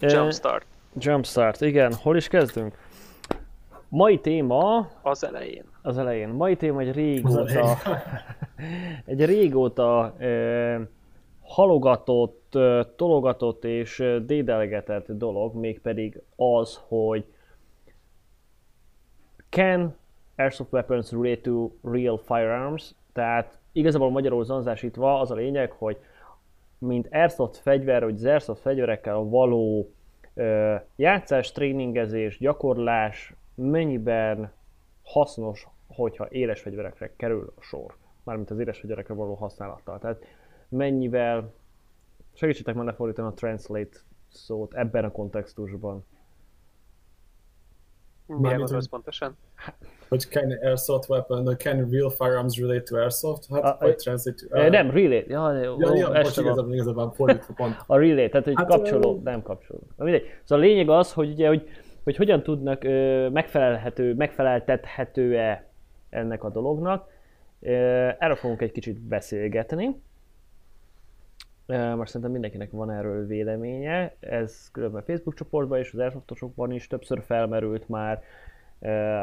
[0.00, 0.66] Jumpstart.
[0.98, 1.94] Jumpstart, igen.
[1.94, 2.78] Hol is kezdünk?
[3.88, 4.88] Mai téma...
[5.02, 5.64] Az elején.
[5.82, 6.28] Az elején.
[6.28, 7.76] Mai téma egy régóta...
[9.04, 10.80] egy régóta e,
[11.40, 12.58] halogatott,
[12.96, 17.24] tologatott és dédelgetett dolog, mégpedig az, hogy
[19.48, 19.96] can
[20.36, 22.94] airsoft weapons relate to real firearms?
[23.12, 25.96] Tehát igazából magyarul zanzásítva az a lényeg, hogy
[26.78, 29.90] mint airsoft fegyver, vagy az airsoft fegyverekkel való
[30.34, 34.52] ö, játszás, tréningezés, gyakorlás mennyiben
[35.02, 37.96] hasznos, hogyha éles fegyverekre kerül a sor.
[38.22, 39.98] Mármint az éles fegyverekre való használattal.
[39.98, 40.24] Tehát
[40.68, 41.52] mennyivel,
[42.32, 43.98] segítsetek már lefordítani a translate
[44.28, 46.04] szót ebben a kontextusban.
[48.36, 49.36] Mire gondolsz pontosan?
[50.08, 53.46] Hogy can airsoft weapon, can real firearms relate to airsoft?
[53.52, 54.58] Hát, a, vagy translate to...
[54.58, 55.24] Uh, nem, relate.
[55.28, 57.76] Ja, ja, ja, ja bocs, igazából, igazából fordítva pont.
[57.86, 59.80] a relate, tehát hogy hát, kapcsoló, uh, nem kapcsoló.
[59.96, 60.24] Mindegy.
[60.44, 61.68] Szóval a lényeg az, hogy ugye, hogy,
[62.04, 65.70] hogy hogyan tudnak uh, megfelelhető, megfeleltethető-e
[66.10, 67.08] ennek a dolognak.
[67.60, 67.70] Uh,
[68.18, 70.02] erről fogunk egy kicsit beszélgetni.
[71.68, 77.22] Most szerintem mindenkinek van erről véleménye, ez különben Facebook csoportban és az Airsoftosokban is többször
[77.22, 78.22] felmerült már,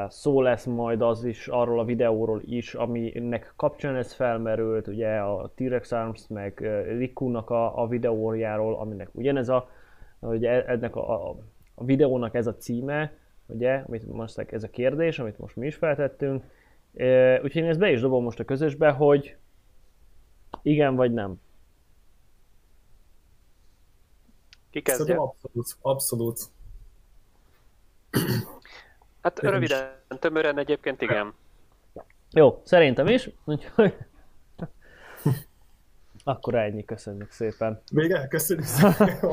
[0.08, 5.52] szó lesz majd az is arról a videóról is, aminek kapcsán ez felmerült, ugye a
[5.56, 6.60] T-Rex Arms meg
[6.98, 9.70] Rikunak a, a videójáról, aminek ugyanez a,
[10.20, 11.36] ugye ennek a, a,
[11.76, 13.14] a videónak ez a címe,
[13.46, 16.44] ugye, amit most ez a kérdés, amit most mi is feltettünk,
[17.44, 19.36] úgyhogy én ezt be is dobom most a közösbe, hogy
[20.62, 21.44] igen vagy nem.
[24.76, 25.16] Ki kezdje?
[25.16, 26.40] abszolút, abszolút.
[29.22, 30.18] Hát Én röviden, is.
[30.20, 31.34] tömören egyébként igen.
[32.32, 33.94] Jó, szerintem is, úgyhogy...
[36.24, 37.82] Akkor ennyi, köszönjük szépen.
[37.92, 38.28] Vége?
[38.28, 39.10] Köszönjük szépen.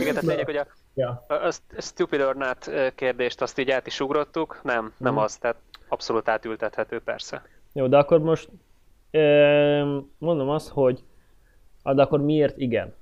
[0.00, 1.24] igen, tehát lényeg, hogy a, ja.
[1.28, 5.16] a stupid or not kérdést azt így át is ugrottuk, nem, nem mm.
[5.16, 5.56] az, tehát
[5.88, 7.42] abszolút átültethető persze.
[7.72, 8.48] Jó, de akkor most
[10.18, 11.04] mondom azt, hogy
[11.82, 12.94] de akkor miért igen?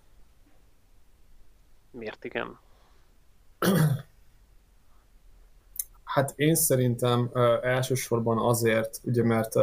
[1.96, 2.58] Miért igen?
[6.04, 9.62] Hát én szerintem uh, elsősorban azért, ugye mert uh,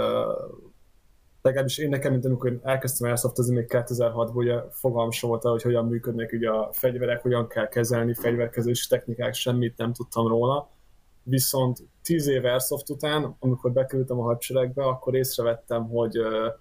[1.42, 5.86] legalábbis én nekem, mint amikor elkezdtem elszaftozni még 2006-ban, ugye fogalm sem volt hogy hogyan
[5.86, 10.70] működnek ugye a fegyverek, hogyan kell kezelni, fegyverkezési technikák, semmit nem tudtam róla.
[11.24, 16.54] Viszont 10 év Airsoft után, amikor bekerültem a hadseregbe, akkor észrevettem, hogy uh,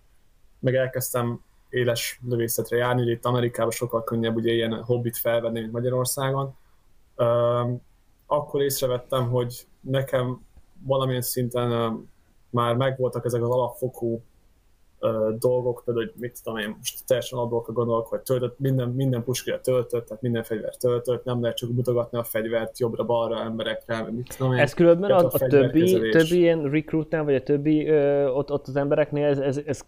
[0.58, 1.40] meg elkezdtem
[1.72, 6.56] éles lövészetre járni, ugye itt Amerikában sokkal könnyebb ugye ilyen hobbit felvenni, mint Magyarországon.
[8.26, 10.46] Akkor észrevettem, hogy nekem
[10.86, 11.98] valamilyen szinten
[12.50, 14.22] már megvoltak ezek az alapfokú
[15.38, 19.60] dolgok, például, hogy mit tudom én, most teljesen abból gondolok, hogy töltött, minden, minden puskira
[19.60, 24.52] töltött, tehát minden fegyver töltött, nem lehet csak mutogatni a fegyvert jobbra-balra emberekre, mit tudom
[24.52, 24.58] én.
[24.58, 28.66] Ez különben a, a, a többi, többi ilyen recruitnál, vagy a többi ö, ott, ott
[28.66, 29.80] az embereknél ez, ez, ez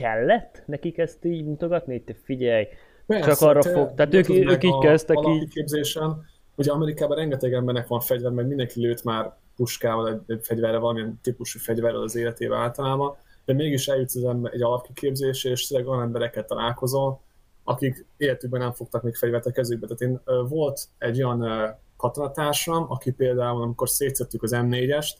[0.00, 2.66] kellett nekik ezt így mutogatni, hogy te figyelj,
[3.06, 5.48] Persze, csak arra fog, tehát ők, ők így kezdtek így.
[5.48, 6.24] Képzésen,
[6.54, 11.18] ugye Amerikában rengeteg embernek van fegyver, meg mindenki lőtt már puskával, egy, egy fegyverre, valamilyen
[11.22, 16.02] típusú fegyverrel az életébe általában, de mégis eljutsz az ember egy alapkiképzésre, és tényleg olyan
[16.02, 17.20] embereket találkozol,
[17.64, 19.86] akik életükben nem fogtak még fegyvert a kezükbe.
[19.86, 25.14] Tehát én, volt egy olyan katonatársam, aki például, amikor szétszettük az M4-est,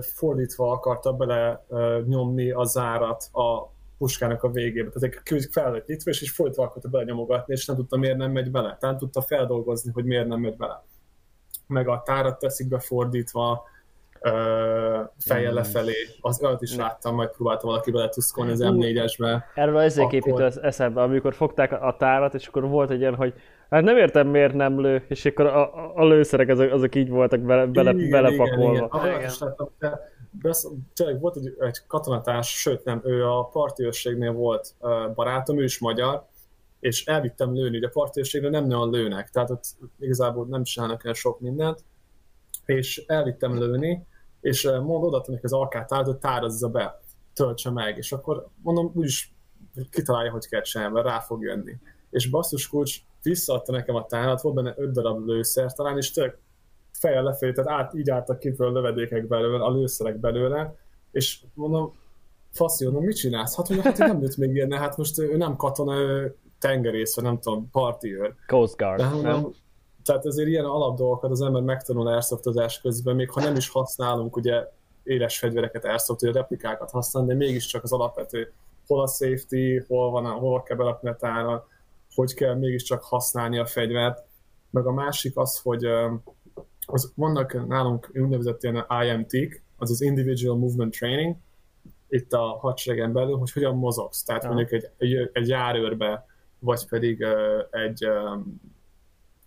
[0.00, 1.64] fordítva akarta bele
[2.06, 4.90] nyomni a zárat a puskának a végébe.
[4.90, 8.32] Tehát egy fel lett nyitva, és fordítva akarta bele nyomogatni, és nem tudta, miért nem
[8.32, 8.76] megy bele.
[8.80, 10.84] Tehát tudta feldolgozni, hogy miért nem megy bele.
[11.66, 13.64] Meg a tárat teszik be fordítva,
[15.18, 15.54] fejjel mm.
[15.54, 15.94] lefelé.
[16.20, 19.42] Az olyat is láttam, majd próbálta valaki bele tuszkolni az M4-esbe.
[19.54, 20.14] Erről ezért akkor...
[20.14, 23.34] építő eszembe, amikor fogták a tárat, és akkor volt egy ilyen, hogy
[23.74, 27.40] Hát nem értem, miért nem lő, és akkor a, a lőszerek azok, azok így voltak
[27.40, 28.90] bele, bele, igen, belepakolva.
[29.02, 29.30] Igen, igen.
[29.78, 30.54] igen.
[30.94, 34.74] Tényleg volt egy, egy katonatárs, sőt nem, ő a partiőrségnél volt
[35.14, 36.26] barátom, ő is magyar,
[36.80, 39.64] és elvittem lőni, de a partiőrségnél nem nagyon lőnek, tehát ott
[39.98, 41.84] igazából nem csinálnak olyan sok mindent,
[42.64, 44.06] és elvittem lőni,
[44.40, 47.00] és mond oda az alkátárt, hogy tárazza be,
[47.32, 49.34] töltse meg, és akkor mondom, úgyis
[49.90, 51.78] kitalálja, hogy kell csinálni, rá fog jönni.
[52.10, 56.38] És basszus kulcs, visszaadta nekem a tárat, volt benne öt darab lőszer talán, és tök
[56.92, 60.74] fejjel lefelé, tehát át, így álltak ki föl a lövedékek belőle, a lőszerek belőle,
[61.10, 61.94] és mondom,
[62.50, 63.56] faszi, mondom, mit csinálsz?
[63.56, 67.24] Hát mondja, hát nem lőtt még ilyen, hát most ő nem katona, ő tengerész, vagy
[67.24, 68.34] nem tudom, őr.
[68.46, 69.52] Coast Guard, De, mondom, nem?
[70.04, 74.68] Tehát ezért ilyen alapdolgokat az ember megtanul airsoftozás közben, még ha nem is használunk ugye
[75.02, 78.52] éles fegyvereket, airsoft, vagy replikákat használni, de mégiscsak az alapvető,
[78.86, 81.66] hol a safety, hol van, hol kell belakni a tára,
[82.14, 84.24] hogy kell mégiscsak használni a fegyvert.
[84.70, 85.84] meg a másik az, hogy
[86.86, 91.36] az, vannak nálunk úgynevezett ilyen IMT-k, az az Individual Movement Training,
[92.08, 94.22] itt a hadseregen belül, hogy hogyan mozogsz.
[94.22, 94.48] Tehát ja.
[94.48, 96.26] mondjuk egy, egy, egy járőrbe,
[96.58, 97.26] vagy pedig
[97.70, 98.08] egy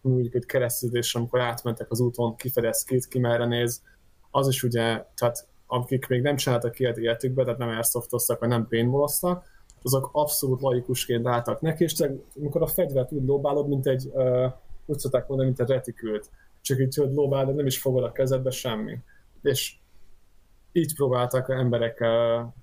[0.02, 3.84] mondjuk egy keresztezés, amikor átmentek az úton, kifedez ki, ki merre néz,
[4.32, 8.68] az is ugye, tehát akik még nem csináltak ilyet életükbe, tehát nem airsoftoztak, vagy nem
[8.68, 9.46] paintballoztak,
[9.88, 14.52] azok abszolút laikusként álltak neki, és te, amikor a fegyvert úgy lóbálod, mint egy, uh,
[14.86, 16.30] úgy szokták mondani, mint egy retikült,
[16.62, 18.98] csak így hogy lóbálod, nem is fogod a kezedbe semmi.
[19.42, 19.76] És
[20.72, 22.54] így próbáltak emberek uh,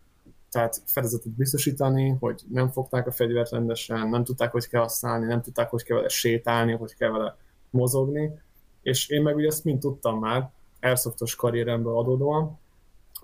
[0.50, 5.42] tehát fedezetet biztosítani, hogy nem fogták a fegyvert rendesen, nem tudták, hogy kell használni, nem
[5.42, 7.36] tudták, hogy kell vele sétálni, hogy kell vele
[7.70, 8.38] mozogni,
[8.82, 10.50] és én meg ugye ezt mind tudtam már,
[10.80, 12.58] airsoftos karrieremből adódóan,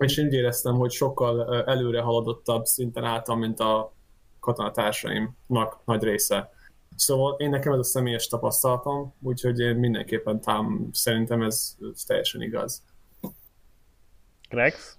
[0.01, 3.93] és én úgy éreztem, hogy sokkal előre haladottabb szinten álltam, mint a
[4.39, 6.49] katonatársaimnak nagy része.
[6.95, 12.41] Szóval én nekem ez a személyes tapasztalatom, úgyhogy én mindenképpen tám, szerintem ez, ez teljesen
[12.41, 12.83] igaz.
[14.49, 14.97] Grex?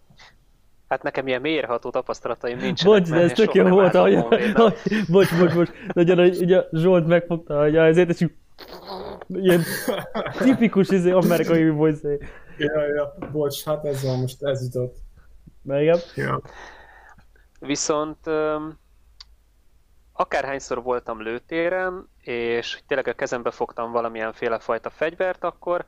[0.89, 2.99] Hát nekem ilyen mérható tapasztalataim nincsenek.
[2.99, 4.53] Bocs, de ez tök jó volt, hogy, hogy,
[5.09, 8.27] bocs, bocs, bocs, nagyon, hogy ugye Zsolt megfogta, hogy ezért, és
[9.29, 9.63] ilyen
[10.45, 12.09] tipikus izé, amerikai voice
[12.63, 14.97] Ja, ja, bocs, hát ez van, most ez jutott.
[15.63, 15.99] Na igen.
[16.15, 16.41] Ja.
[17.61, 18.79] Viszont um,
[20.13, 25.85] akárhányszor voltam lőtéren, és tényleg a kezembe fogtam valamilyen féle fajta fegyvert, akkor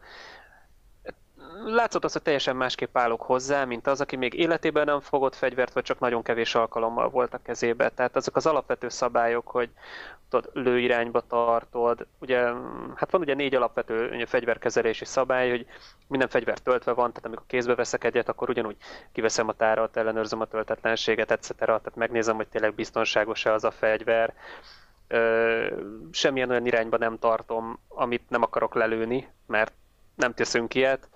[1.65, 5.73] látszott az, hogy teljesen másképp állok hozzá, mint az, aki még életében nem fogott fegyvert,
[5.73, 7.89] vagy csak nagyon kevés alkalommal volt a kezébe.
[7.89, 9.71] Tehát azok az alapvető szabályok, hogy
[10.29, 12.39] tudod, lőirányba tartod, ugye,
[12.95, 15.67] hát van ugye négy alapvető ugye, fegyverkezelési szabály, hogy
[16.09, 18.77] minden fegyver töltve van, tehát amikor kézbe veszek egyet, akkor ugyanúgy
[19.13, 21.57] kiveszem a tárat, ellenőrzöm a töltetlenséget, etc.
[21.57, 24.35] Tehát megnézem, hogy tényleg biztonságos-e az a fegyver,
[25.09, 25.67] Ö,
[26.11, 29.73] semmilyen olyan irányba nem tartom, amit nem akarok lelőni, mert
[30.15, 31.09] nem teszünk ilyet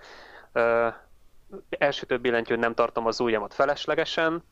[1.69, 4.43] első több billentyűn nem tartom az ujjamat feleslegesen,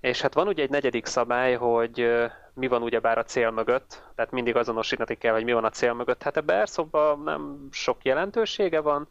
[0.00, 2.08] és hát van ugye egy negyedik szabály, hogy
[2.54, 5.92] mi van ugyebár a cél mögött, tehát mindig azonosítani kell, hogy mi van a cél
[5.92, 6.22] mögött.
[6.22, 9.08] Hát ebbe Airsoftban nem sok jelentősége van,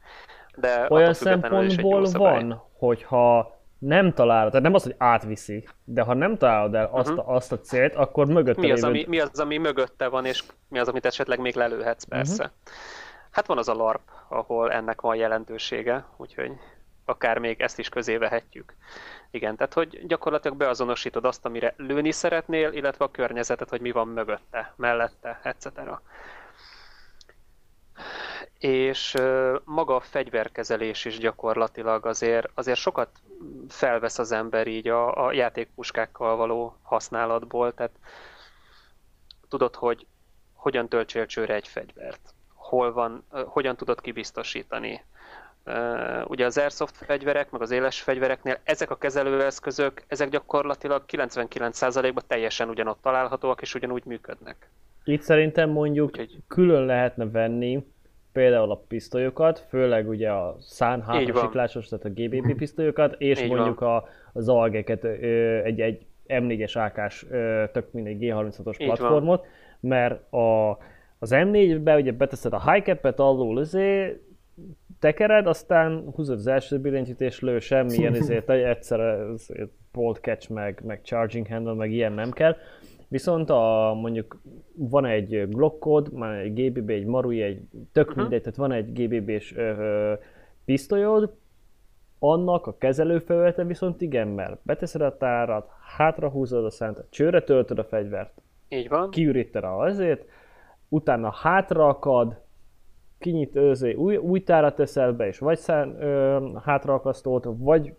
[0.56, 6.38] de olyan szempontból van, hogyha nem találod, tehát nem az, hogy átviszi, de ha nem
[6.38, 7.30] találod el azt, uh-huh.
[7.30, 8.94] azt a célt, akkor mögötte mi az, lévő...
[8.94, 12.44] ami, mi az, ami mögötte van, és mi az, amit esetleg még lelőhetsz, persze.
[12.44, 12.58] Uh-huh.
[13.36, 16.52] Hát van az a LARP, ahol ennek van jelentősége, úgyhogy
[17.06, 18.76] akár még ezt is közé vehetjük.
[19.32, 24.08] Igen, tehát hogy gyakorlatilag beazonosítod azt, amire lőni szeretnél, illetve a környezetet, hogy mi van
[24.08, 25.68] mögötte, mellette, etc.
[28.58, 29.16] És
[29.64, 33.10] maga a fegyverkezelés is gyakorlatilag azért, azért sokat
[33.70, 37.96] felvesz az ember így a, a játékpuskákkal való használatból, tehát
[39.50, 40.06] tudod, hogy
[40.54, 42.35] hogyan töltsél csőre egy fegyvert
[42.70, 45.02] hol van, hogyan tudod kibiztosítani.
[46.28, 52.70] Ugye az airsoft fegyverek, meg az éles fegyvereknél ezek a kezelőeszközök, ezek gyakorlatilag 99%-ban teljesen
[52.70, 54.70] ugyanott találhatóak, és ugyanúgy működnek.
[55.04, 56.38] Itt szerintem mondjuk Úgyhogy...
[56.48, 57.86] külön lehetne venni
[58.32, 61.04] például a pisztolyokat, főleg ugye a szán
[61.36, 67.26] siklásos, tehát a GBB pisztolyokat, és Így mondjuk a, az algeket, egy, egy M4-es AK-s,
[67.72, 69.46] tök mindegy G36-os platformot,
[69.80, 70.78] mert a,
[71.20, 74.20] az M4-be ugye beteszed a high cap-et alul, azért
[75.00, 79.28] tekered, aztán húzod az első billentyűt és lő semmilyen, ezért egyszer
[79.92, 82.56] bolt catch, meg, meg charging handle, meg ilyen nem kell.
[83.08, 84.42] Viszont a, mondjuk
[84.76, 88.22] van egy Glockod, már egy GBB, egy Marui, egy tök uh-huh.
[88.22, 89.56] mindegy, tehát van egy GBB-s
[90.66, 91.34] pisztolyod,
[92.20, 97.84] annak a kezelőfelülete viszont igen, mert beteszed a tárat, hátrahúzod a szent, csőre töltöd a
[97.84, 99.10] fegyvert, így van.
[99.10, 100.26] kiüríted a azért,
[100.90, 102.42] utána hátraakad,
[103.20, 107.96] kinyit őzé, új, új tára teszel be, és vagy szán, ö, hátraakasztót, vagy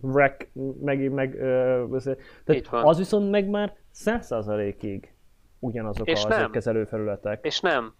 [0.00, 0.48] wreck,
[0.80, 1.96] meg, meg ö,
[2.44, 5.12] tehát az viszont meg már 100%-ig
[5.58, 7.44] ugyanazok és az kezelő felületek.
[7.44, 7.94] És nem.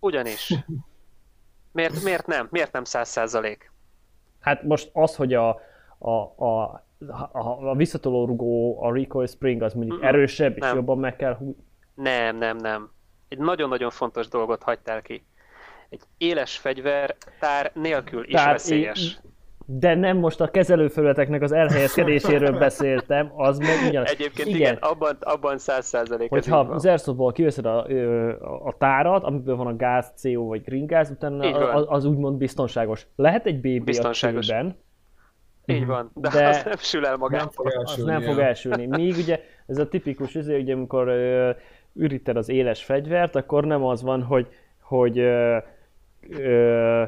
[0.00, 0.54] Ugyanis.
[1.72, 2.48] Miért, miért nem?
[2.50, 3.56] Miért nem 100%?
[4.40, 5.60] Hát most az, hogy a,
[5.98, 6.62] a, a,
[7.32, 10.74] a, a visszatoló rugó, a recoil spring az mondjuk Mm-mm, erősebb, és nem.
[10.74, 11.64] jobban meg kell húzni.
[11.94, 12.90] Nem, nem, nem
[13.28, 15.24] egy nagyon-nagyon fontos dolgot hagytál ki.
[15.88, 19.18] Egy éles fegyver tár nélkül is tár, veszélyes.
[19.66, 24.10] De nem most a kezelőfelületeknek az elhelyezkedéséről beszéltem, az meg ugyanaz.
[24.10, 26.30] Egyébként igen, igen abban, abban 100 százalék.
[26.30, 27.86] Hogyha az airsoftból kiveszed a,
[28.64, 33.06] a, tárat, amiből van a gáz, CO vagy green gáz, utána az, az úgymond biztonságos.
[33.16, 34.48] Lehet egy BB biztonságos.
[34.48, 34.76] a csőben,
[35.70, 37.40] így van, de, de az nem sül el magát.
[37.40, 38.12] Nem fog elsülni.
[38.12, 38.86] Az nem fog elsülni.
[38.86, 41.08] Míg ugye ez a tipikus, ugye, amikor
[41.98, 44.48] üríted az éles fegyvert, akkor nem az van, hogy
[44.80, 45.56] hogy ö,
[46.28, 47.02] ö,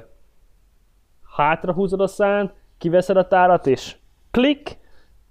[1.36, 3.96] hátra húzod a szánt, kiveszed a tárat, és
[4.30, 4.78] klik,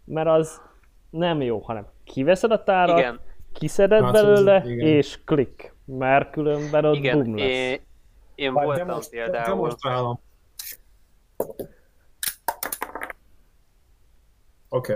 [0.05, 0.61] mert az
[1.09, 3.19] nem jó, hanem kiveszed a tárat, Igen.
[3.53, 4.87] kiszeded Hát, belőle, igen.
[4.87, 7.47] és klik, mert különben ott Igen, bum lesz.
[7.47, 7.79] én,
[8.35, 9.45] én voltam demonst- például.
[9.55, 10.19] Demonstrálom.
[14.69, 14.93] Oké.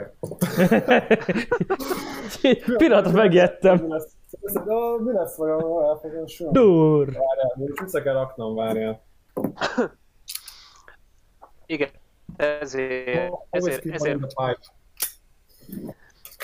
[2.77, 3.87] Pillanatra megijedtem.
[4.67, 5.83] Ó, Mi lesz vajon?
[5.83, 6.51] Elfogom soha.
[6.51, 7.05] Dur!
[7.05, 9.03] Várjál, még vissza kell raknom, várjál.
[11.65, 11.89] Igen,
[12.37, 14.19] ezért, Always ezért, ezért,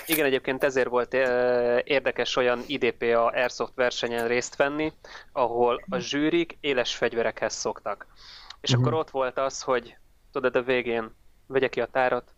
[0.05, 4.93] igen, egyébként ezért volt eh, érdekes olyan IDPA Airsoft versenyen részt venni,
[5.31, 8.07] ahol a zsűrik éles fegyverekhez szoktak.
[8.61, 8.81] És Mhm.
[8.81, 9.97] akkor ott volt az, hogy
[10.31, 11.11] tudod, a végén
[11.47, 12.33] vegye ki a tárat,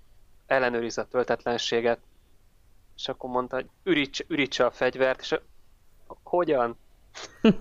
[0.47, 1.99] ellenőriz a töltetlenséget,
[2.95, 5.41] és akkor mondta, hogy ürítse, ürítse a fegyvert, és a,
[6.23, 6.77] hogyan?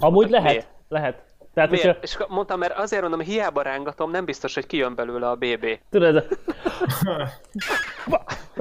[0.00, 0.68] Amúgy lehet, Miért?
[0.88, 1.28] lehet.
[1.54, 2.02] Tehát, hogyha, Miért?
[2.02, 5.78] És akkor mondtam, mert azért mondom, hiába rángatom, nem biztos, hogy kijön belőle a BB.
[5.90, 6.26] tudod,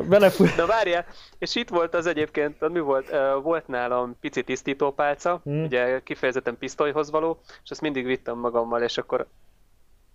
[0.10, 0.48] belefúj.
[0.58, 1.06] Na várjál,
[1.38, 3.10] és itt volt az egyébként, mi volt?
[3.42, 5.64] Volt nálam pici tisztítópálca, Hmm.
[5.64, 9.28] ugye kifejezetten pisztolyhoz való, és azt mindig vittem magammal, és akkor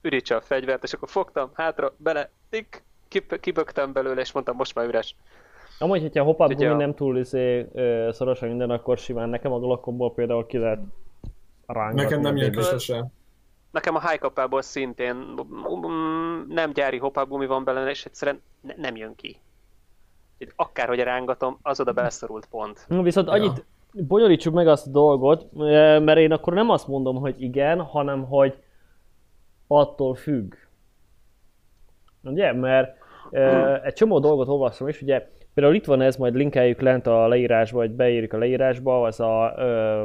[0.03, 4.75] ürítse a fegyvert, és akkor fogtam hátra, bele, tik, kip- kibögtem belőle, és mondtam, most
[4.75, 5.17] már üres.
[5.79, 9.59] Amúgy, hogyha a Ugye gumi nem túl izé, ö, szorosan minden, akkor simán nekem a
[9.59, 10.81] glokomból például ki lehet
[11.67, 12.03] rángatni.
[12.03, 13.07] Nekem nem jön ki sose.
[13.71, 19.15] Nekem a high szintén mm, nem gyári hopagumi van benne, és egyszerűen ne- nem jön
[19.15, 19.37] ki.
[20.57, 22.87] Akárhogy rángatom, az oda beleszorult pont.
[22.89, 23.33] Viszont Ja.
[23.33, 25.53] annyit bonyolítsuk meg azt a dolgot,
[26.05, 28.59] mert én akkor nem azt mondom, hogy igen, hanem hogy
[29.67, 30.55] attól függ.
[32.23, 32.53] Ugye?
[32.53, 32.97] Mert
[33.31, 37.29] ö, egy csomó dolgot olvastam is, ugye például itt van ez, majd linkeljük lent a
[37.29, 40.05] leírásba, vagy beírjuk a leírásba, az a ö,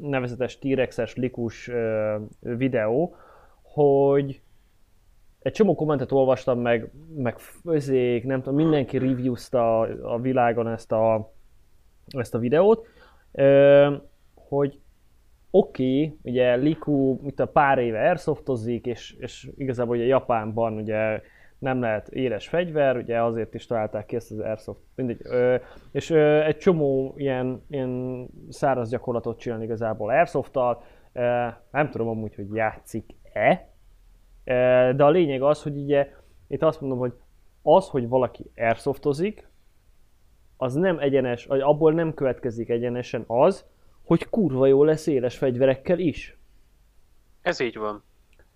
[0.00, 3.16] nevezetes T-rexes likus ö, videó,
[3.62, 4.40] hogy
[5.38, 11.32] egy csomó kommentet olvastam, meg, meg fözék, nem tudom, mindenki reviewzta a, világon ezt a,
[12.06, 12.86] ezt a videót,
[13.32, 13.94] ö,
[14.34, 14.78] hogy
[15.50, 21.20] oké, okay, ugye Liku mit a pár éve airsoftozik, és, és igazából ugye Japánban ugye
[21.62, 25.56] nem lehet éles fegyver, ugye azért is találták ki ezt az airsoft, mindegy, ö,
[25.92, 32.34] és ö, egy csomó ilyen, ilyen száraz gyakorlatot csinál igazából airsofttal, ö, nem tudom amúgy,
[32.34, 33.68] hogy játszik-e,
[34.44, 34.52] ö,
[34.96, 36.08] de a lényeg az, hogy ugye
[36.48, 37.12] itt azt mondom, hogy
[37.62, 39.48] az, hogy valaki airsoftozik,
[40.56, 43.66] az nem egyenes, vagy abból nem következik egyenesen az,
[44.04, 46.38] hogy kurva jó lesz éles fegyverekkel is.
[47.42, 48.02] Ez így van.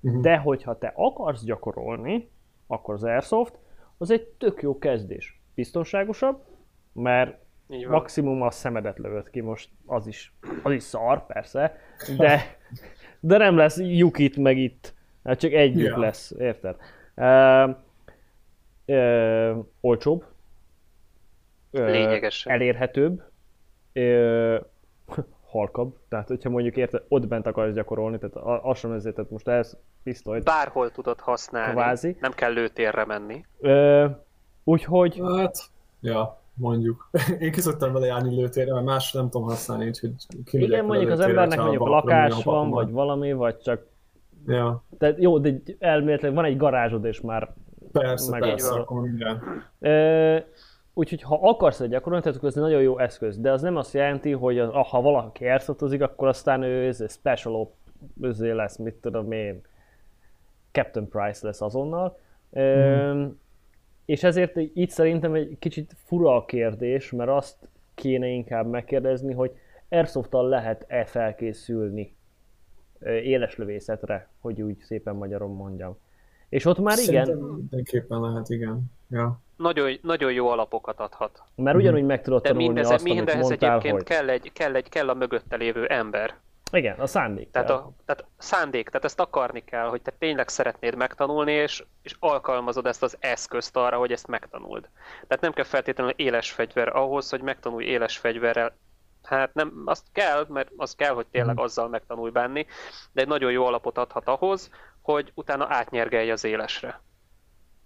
[0.00, 2.30] De hogyha te akarsz gyakorolni,
[2.66, 3.58] akkor az Airsoft
[3.98, 5.40] az egy tök jó kezdés.
[5.54, 6.42] Biztonságosabb,
[6.92, 7.38] mert
[7.88, 11.78] maximum a szemedet lövöd ki, most az is, az is szar, persze,
[12.16, 12.56] de,
[13.20, 14.94] de nem lesz lyuk itt meg itt,
[15.24, 15.98] hát csak egy lyuk Ja.
[15.98, 16.76] lesz, érted?
[17.14, 17.70] Ö,
[18.86, 20.24] ö, olcsóbb,
[21.70, 22.52] ö, Lényegesen.
[22.52, 23.22] elérhetőbb,
[23.92, 24.58] ö,
[25.56, 29.30] halkabb, tehát hogyha mondjuk érted, ott bent akarsz gyakorolni, tehát a- az sem ezért, tehát
[29.30, 31.72] most ez pisztolyt, Bárhol tudod használni.
[31.72, 32.16] Kvázi.
[32.20, 33.44] Nem kell lőtérre menni.
[33.60, 34.06] Ö,
[34.64, 35.56] úgyhogy Hát,
[36.00, 37.10] ja, mondjuk.
[37.38, 40.12] Én ki szoktam vele járni lőtérre, mert más nem tudom használni, úgyhogy
[40.44, 43.86] kimegyek igen, mondjuk az embernek mondjuk lakás van, vagy valami, vagy csak,
[44.48, 47.54] Ja, tehát jó, de elméletileg van egy garázsod, és már
[47.92, 49.42] persze, Meg persze, akkor minden.
[49.78, 50.36] Ö,
[50.98, 53.76] úgyhogy ha akarsz egy gyakorolni, tehát akkor ez egy nagyon jó eszköz, de az nem
[53.76, 57.74] azt jelenti, hogy az, ha valaki airsofozik, akkor aztán ő ez special op
[58.20, 59.60] özé lesz, mit tudom én,
[60.72, 62.18] Captain Price lesz azonnal.
[62.50, 63.24] Ö,
[64.04, 69.52] És ezért itt szerintem egy kicsit fura a kérdés, mert azt kéne inkább megkérdezni, hogy
[69.88, 72.16] Airsofttal lehet-e felkészülni
[73.00, 75.96] éles lövészetre, hogy úgy szépen magyarom mondjam.
[76.48, 78.84] És ott már igen, Szerintem mindenképpen lehet, igen.
[79.10, 79.40] Ja.
[79.56, 81.42] Nagyon, nagyon jó alapokat adhat.
[81.54, 84.04] Mert ugyanúgy meg tudod De tanulni mindez, azt, amit mindehhez mondtál, egyébként hogy...
[84.04, 86.34] kell, egy, kell, egy, kell a mögötte lévő ember.
[86.72, 87.50] Igen, a szándék.
[87.50, 92.16] Tehát, a, tehát szándék, tehát ezt akarni kell, hogy te tényleg szeretnéd megtanulni, és, és
[92.18, 94.88] alkalmazod ezt az eszközt arra, hogy ezt megtanuld.
[95.26, 98.76] Tehát nem kell feltétlenül éles fegyver ahhoz, hogy megtanulj éles fegyverrel.
[99.22, 102.66] Hát nem, azt kell, mert az kell, hogy tényleg azzal megtanulj bánni,
[103.12, 104.70] de egy nagyon jó alapot adhat ahhoz,
[105.02, 107.00] hogy utána átnyergelj az élesre.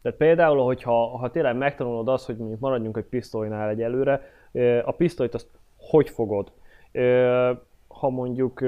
[0.02, 4.92] Tehát például, hogyha ha tényleg megtanulod azt, hogy mondjuk maradjunk egy pisztolynál egyelőre, ö, a
[4.92, 6.52] pisztolyt azt hogy fogod?
[7.88, 8.60] Ha mondjuk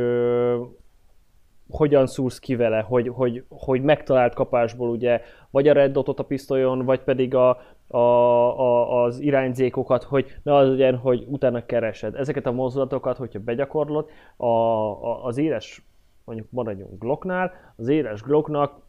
[1.72, 5.20] hogyan szúrsz ki vele, hogy, hogy, hogy megtalált kapásból ugye,
[5.50, 10.54] vagy a red dotot a pisztolyon, vagy pedig a, a, a, az irányzékokat, hogy ne
[10.54, 12.14] az legyen, hogy utána keresed.
[12.14, 15.86] Ezeket a mozdulatokat, hogyha begyakorlod, a, a, az éles
[16.24, 18.80] mondjuk maradjunk Glocknál, az éles Glocknak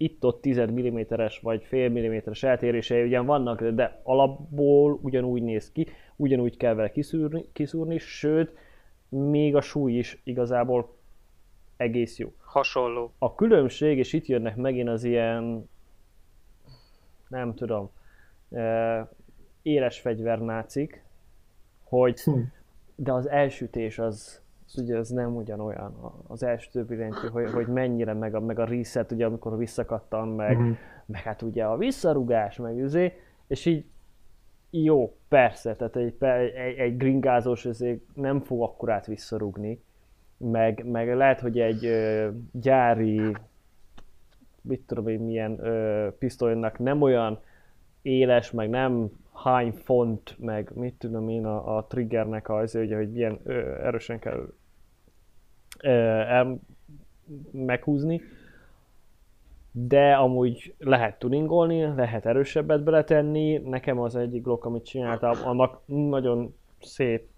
[0.00, 5.86] itt-ott 10 mm-es vagy fél milliméteres eltérései ugyan vannak, de alapból ugyanúgy néz ki,
[6.16, 8.52] ugyanúgy kell vele kiszúrni, kiszúrni sőt,
[9.08, 10.96] még a súly is igazából
[11.76, 12.32] egész jó.
[12.40, 13.12] Hasonló.
[13.18, 15.68] A különbség, és itt jönnek megint az ilyen,
[17.28, 17.90] nem tudom,
[19.62, 21.02] éles fegyvernácik,
[21.84, 22.40] hogy hm.
[22.94, 28.12] de az elsütés az, az ugye az nem ugyanolyan, az első billentyű, hogy, hogy mennyire,
[28.12, 30.70] meg a, meg a reset, ugye amikor visszakattan, meg, mm.
[31.06, 33.12] meg hát ugye a visszarugás, meg üzé,
[33.46, 33.84] és így
[34.70, 39.82] jó, persze, tehát egy, egy, egy gringázós ezért nem fog akkurát visszarugni,
[40.36, 43.36] meg, meg lehet, hogy egy ö, gyári,
[44.60, 47.40] mit tudom én, milyen ö, pisztolynak nem olyan
[48.02, 53.12] éles, meg nem hány font, meg mit tudom én a, a triggernek az, ugye, hogy
[53.12, 54.52] milyen ö, erősen kell
[55.78, 56.58] el,
[57.50, 58.20] meghúzni,
[59.72, 63.58] de amúgy lehet tuningolni, lehet erősebbet beletenni.
[63.58, 67.28] Nekem az egyik Glock, amit csináltam, annak nagyon szép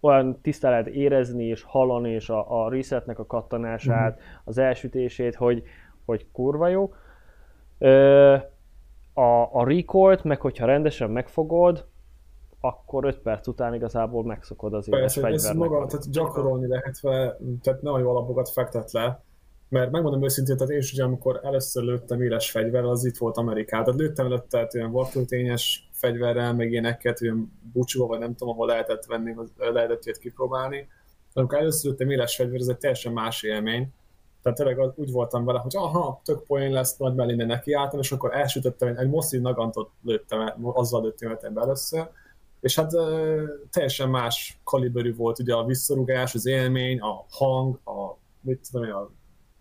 [0.00, 4.34] olyan tiszta lehet érezni és hallani, és a, a resetnek a kattanását, mm-hmm.
[4.44, 5.62] az elsütését, hogy,
[6.04, 6.94] hogy kurva jó.
[7.78, 8.36] Ö,
[9.14, 11.86] a, a recoilt, meg hogyha rendesen megfogod,
[12.64, 15.38] akkor 5 perc után igazából megszokod az éles fegyvernek.
[15.38, 17.00] Ez maga, tehát gyakorolni lehet,
[17.62, 19.22] tehát nagyon jó alapokat fektet le,
[19.68, 23.36] mert megmondom őszintén, tehát én is ugye, amikor először lőttem éles fegyverrel, az itt volt
[23.36, 23.84] Amerikában.
[23.84, 28.66] Tehát lőttem előtte tehát olyan vaktöltényes fegyverrel, meg éneket, olyan bucsúba, vagy nem tudom, ahol
[28.66, 30.88] lehetett venni, lehetett ilyet kipróbálni.
[31.32, 33.88] Amikor először lőttem éles fegyver, ez egy teljesen más élmény.
[34.42, 38.12] Tehát tényleg az, úgy voltam vele, hogy aha, tök poén lesz, nagy mellé nekiálltam, és
[38.12, 42.08] akkor elsütöttem, egy, egy Mosszi Nagantot lőttem, azzal lőttem először,
[42.62, 42.90] és hát
[43.70, 49.10] teljesen más kaliberű volt ugye a visszarugás, az élmény, a hang, a, mit tudom a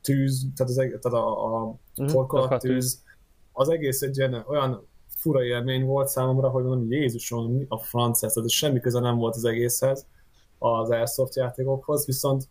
[0.02, 3.04] tűz, tehát, az, tehát a, a uh-huh, tűz,
[3.52, 4.88] az egész egy ilyen olyan
[5.18, 9.36] fura élmény volt számomra, hogy mondom, Jézusom, mi a francia, tehát semmi köze nem volt
[9.36, 10.08] az egészhez,
[10.58, 12.50] az Airsoft játékokhoz, viszont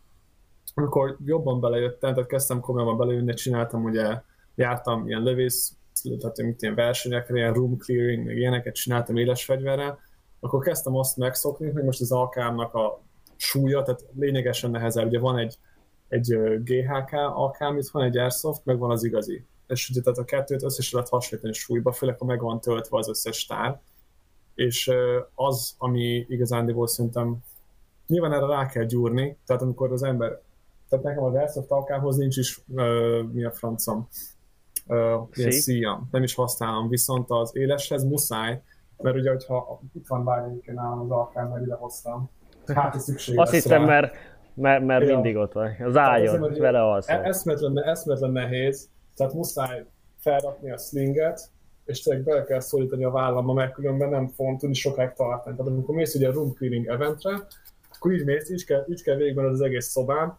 [0.75, 4.23] amikor jobban belejöttem, tehát kezdtem komolyabban belejönni, csináltam ugye,
[4.55, 5.77] jártam ilyen lövész,
[6.19, 9.99] tehát mint ilyen versenyekre, ilyen room clearing, meg ilyeneket csináltam éles fegyverrel,
[10.41, 13.01] akkor kezdtem azt megszokni, hogy most az alkámnak a
[13.37, 15.07] súlya, tehát lényegesen nehezebb.
[15.07, 15.59] Ugye van egy,
[16.09, 19.45] egy GHK alkám, itt van egy Airsoft, meg van az igazi.
[19.67, 23.09] És ugye tehát a kettőt összesen lehet hasonlítani súlyba, főleg ha meg van töltve az
[23.09, 23.81] összes tár.
[24.55, 24.91] És
[25.35, 27.39] az, ami igazándiból szerintem
[28.07, 30.41] nyilván erre rá kell gyúrni, tehát amikor az ember
[30.91, 34.09] tehát nekem az Airsoft alkához nincs is uh, mi a francom,
[35.33, 38.63] ilyen szíjam, nem is használom, viszont az éleshez muszáj,
[39.03, 42.31] mert ugye, hogyha itt van bármelyikén nálam az alkám, mert ide hoztam,
[42.75, 44.15] hát szükség Azt hiszem, mert,
[44.55, 45.13] mert, mert ja.
[45.13, 47.15] mindig ott van, az álljon, azért, vele alszol.
[47.15, 49.85] E- eszmetlen, eszmetlen nehéz, tehát muszáj
[50.19, 51.51] felrakni a slinget,
[51.85, 55.57] és tényleg bele kell szólítani a vállamba, mert különben nem fogom tudni sokáig tartani.
[55.57, 57.31] Tehát amikor mész ugye a room clearing eventre,
[57.97, 60.39] akkor így mész, így kell, így kell végigben az egész szobán,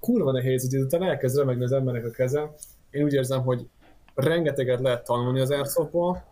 [0.00, 2.54] kurva nehéz, hogy utána elkezd remegni az embernek a keze.
[2.90, 3.68] Én úgy érzem, hogy
[4.14, 6.24] rengeteget lehet tanulni az airsoftból,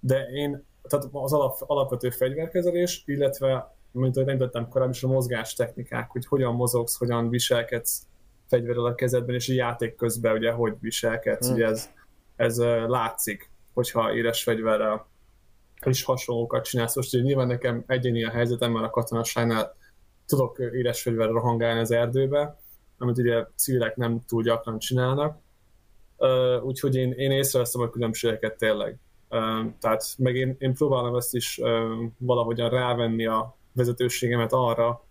[0.00, 5.54] de én, tehát az alap, alapvető fegyverkezelés, illetve, mint ahogy említettem korábban is, a mozgás
[5.54, 8.06] technikák, hogy hogyan mozogsz, hogyan viselkedsz
[8.46, 11.54] fegyverrel a kezedben, és a játék közben ugye hogy viselkedsz, hmm.
[11.54, 11.90] ugye ez,
[12.36, 15.06] ez látszik, hogyha éres fegyverrel
[15.84, 16.96] is hasonlókat csinálsz.
[16.96, 19.76] Most ugye nyilván nekem egyéni a helyzetem, mert a katonaságnál
[20.26, 22.58] tudok éres fegyverrel rohangálni az erdőbe,
[22.98, 25.38] amit ugye civilek nem túl gyakran csinálnak.
[26.16, 28.98] Uh, úgyhogy én, én észreveszem a különbségeket tényleg.
[29.78, 31.60] Tehát meg én, én próbálom ezt is
[32.18, 35.04] valahogyan rávenni a vezetőségemet arra,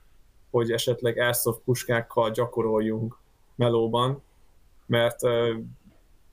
[0.50, 3.18] hogy esetleg airsoft puskákkal gyakoroljunk
[3.56, 4.24] melóban,
[4.86, 5.20] mert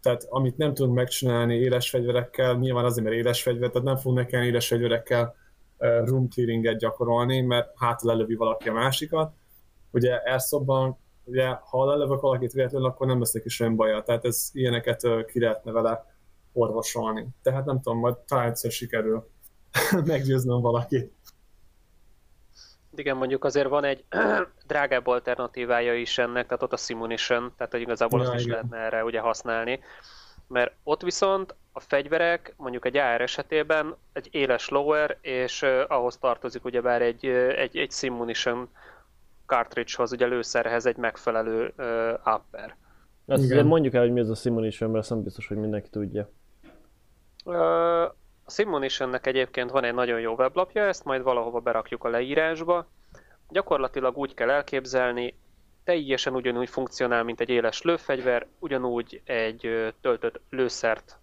[0.02, 4.18] tehát amit nem tudunk megcsinálni éles fegyverekkel, nyilván azért, mert éles fegyver, tehát nem fogunk
[4.18, 5.34] nekem éles fegyverekkel
[5.78, 9.32] room clearinget gyakorolni, mert hát lelövi valaki a másikat.
[9.90, 14.02] Ugye airsoftban ugye ha lelövök valakit véletlenül, akkor nem lesznek is olyan baja.
[14.02, 16.13] Tehát ez ilyeneket ki lehetne vele
[16.54, 17.26] orvosolni.
[17.42, 19.28] Tehát nem tudom, majd talán egyszer sikerül
[20.04, 21.12] meggyőznöm valakit.
[22.96, 24.04] Igen, mondjuk azért van egy
[24.66, 28.78] drágább alternatívája is ennek, tehát ott a Simunition, tehát hogy igazából ja, azt is lehetne
[28.78, 29.80] erre ugye használni.
[30.48, 36.16] Mert ott viszont a fegyverek, mondjuk egy AR esetében egy éles lower, és uh, ahhoz
[36.16, 38.68] tartozik ugyebár egy, egy, egy Simunition
[39.46, 42.76] cartridgehoz, ugye lőszerhez egy megfelelő uh, upper.
[43.26, 43.66] Igen.
[43.66, 46.30] mondjuk el, hogy mi az a Simulation, mert azt nem biztos, hogy mindenki tudja.
[47.44, 52.86] A Simulationnek egyébként van egy nagyon jó weblapja, ezt majd valahova berakjuk a leírásba.
[53.48, 55.38] Gyakorlatilag úgy kell elképzelni,
[55.84, 61.18] teljesen ugyanúgy funkcionál, mint egy éles lőfegyver, ugyanúgy egy töltött lőszert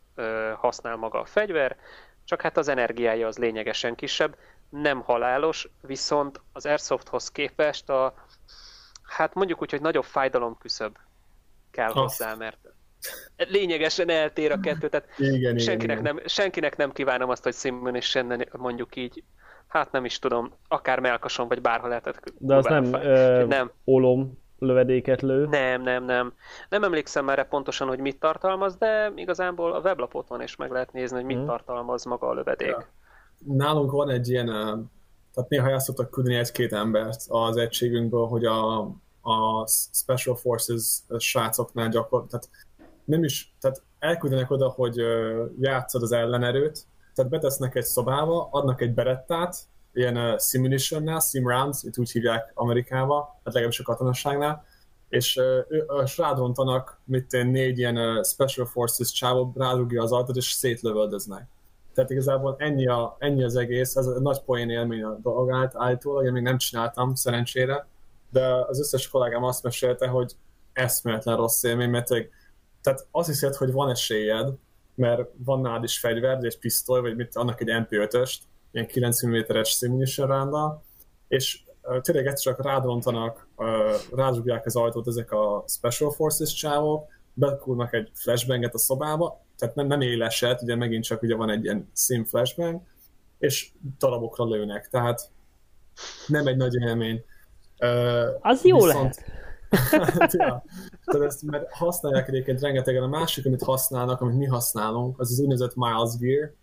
[0.55, 1.77] használ maga a fegyver,
[2.23, 4.35] csak hát az energiája az lényegesen kisebb,
[4.69, 8.13] nem halálos, viszont az Airsofthoz képest a,
[9.03, 10.97] hát mondjuk úgy, hogy nagyobb fájdalom küszöb
[11.71, 11.97] kell Azt.
[11.97, 12.57] hozzá, mert
[13.37, 18.43] lényegesen eltér a kettő, tehát igen, senkinek, igen, nem, senkinek nem kívánom azt, hogy Simmunition
[18.57, 19.23] mondjuk így,
[19.67, 22.33] hát nem is tudom, akár melkason, vagy bárhol lehetett.
[22.37, 25.45] De az nem, ö, nem olom lövedéket lő?
[25.45, 26.33] Nem, nem, nem.
[26.69, 30.93] Nem emlékszem már pontosan, hogy mit tartalmaz, de igazából a weblapot van, és meg lehet
[30.93, 31.45] nézni, hogy mit hmm.
[31.45, 32.67] tartalmaz maga a lövedék.
[32.67, 32.87] Ja.
[33.45, 34.45] Nálunk van egy ilyen,
[35.33, 38.79] tehát néha el szoktak küldeni egy-két embert az egységünkből, hogy a,
[39.21, 42.49] a Special Forces srácoknál gyakor, tehát
[43.11, 44.95] nem is, tehát elküldenek oda, hogy
[45.59, 49.55] játszod az ellenerőt, tehát betesznek egy szobába, adnak egy berettát,
[49.93, 54.65] ilyen uh, sim rounds, itt úgy hívják Amerikába, hát legalábbis a katonasságnál,
[55.09, 60.35] és uh, uh, rádrontanak, mit én, négy ilyen uh, Special Forces csávó, rádugja az arcot,
[60.35, 61.47] és szétlövöldöznek.
[61.93, 66.25] Tehát igazából ennyi, a, ennyi az egész, ez a nagy poén élmény a dolgát állítólag,
[66.25, 67.87] én még nem csináltam, szerencsére,
[68.29, 70.35] de az összes kollégám azt mesélte, hogy
[70.73, 72.09] eszméletlen rossz élmény, mert
[72.81, 74.53] tehát azt hiszed, hogy van esélyed,
[74.95, 78.37] mert van nálad is fegyver, egy pisztoly, vagy mit, annak egy MP5-öst,
[78.71, 80.83] ilyen 9 mm-es simulation rándal,
[81.27, 81.61] és
[82.01, 83.67] tényleg egyszer csak rádrontanak, uh,
[84.15, 89.87] rázsugják az ajtót ezek a Special Forces csávok, bekúrnak egy flashbanget a szobába, tehát nem,
[89.87, 92.81] nem éleset, ugye megint csak ugye van egy ilyen sim flashbang,
[93.39, 95.29] és darabokra lőnek, tehát
[96.27, 97.23] nem egy nagy élmény.
[98.39, 99.15] Az jó viszont,
[99.69, 100.13] lehet.
[100.19, 100.63] hát, ja.
[101.05, 103.03] Tehát ezt, mert használják egyébként rengetegen.
[103.03, 106.53] A másik, amit használnak, amit mi használunk, az az úgynevezett Miles Gear.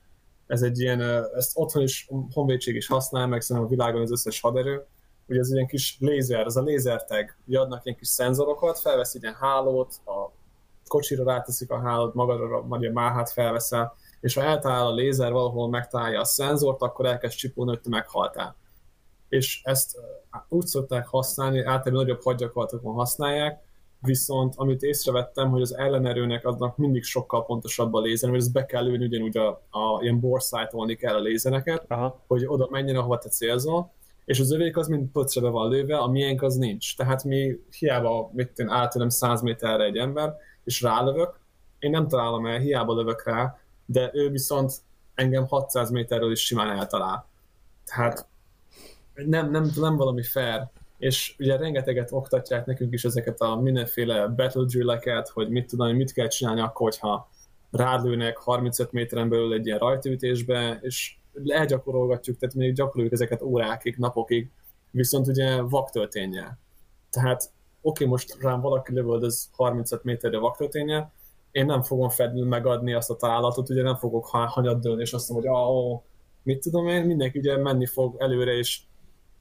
[0.46, 1.00] Ez egy ilyen,
[1.36, 4.84] ezt otthon is, honvédség is használ, meg szerintem a világon az összes haderő.
[5.26, 7.34] Ugye ez ilyen kis lézer, ez a lézertag.
[7.46, 10.32] Ugye adnak ilyen kis szenzorokat, felvesz egy ilyen hálót, a
[10.86, 15.68] kocsira ráteszik a hálót, magadra vagy a máhát felveszel, és ha eltalál a lézer, valahol
[15.68, 18.56] megtalálja a szenzort, akkor elkezd csipulni, hogy te meghaltál
[19.28, 19.98] és ezt
[20.48, 23.62] úgy szokták használni, általában nagyobb hadgyakorlatokon használják,
[24.00, 28.64] viszont amit észrevettem, hogy az ellenerőnek aznak mindig sokkal pontosabb a lézer, mert ezt be
[28.64, 32.20] kell lőni ugyanúgy a, a ilyen borszájtolni kell a lézereket, Aha.
[32.26, 33.90] hogy oda menjen, ahova te célzol,
[34.24, 36.96] és az övék az mind pöcrebe van lőve, a miénk az nincs.
[36.96, 41.40] Tehát mi hiába, mit én általában 100 méterre egy ember, és rálövök,
[41.78, 44.72] én nem találom el, hiába lövök rá, de ő viszont
[45.14, 47.26] engem 600 méterről is simán eltalál.
[47.84, 48.26] Tehát
[49.14, 54.64] nem, nem, nem valami fair, és ugye rengeteget oktatják nekünk is ezeket a mindenféle battle
[54.64, 57.30] drill-eket, hogy mit tudom, mit kell csinálni akkor, hogyha
[57.70, 64.50] rádlőnek 35 méteren belül egy ilyen rajtaütésbe, és elgyakorolgatjuk, tehát még gyakoroljuk ezeket órákig, napokig,
[64.90, 66.58] viszont ugye vaktölténye.
[67.10, 71.12] Tehát oké, okay, most rám valaki lövöldöz 35 méterre vaktölténye,
[71.50, 75.28] én nem fogom fedni megadni azt a találatot, ugye nem fogok hanyat dőlni, és azt
[75.28, 76.00] mondom, hogy ah,
[76.42, 78.80] mit tudom én, mindenki ugye menni fog előre, és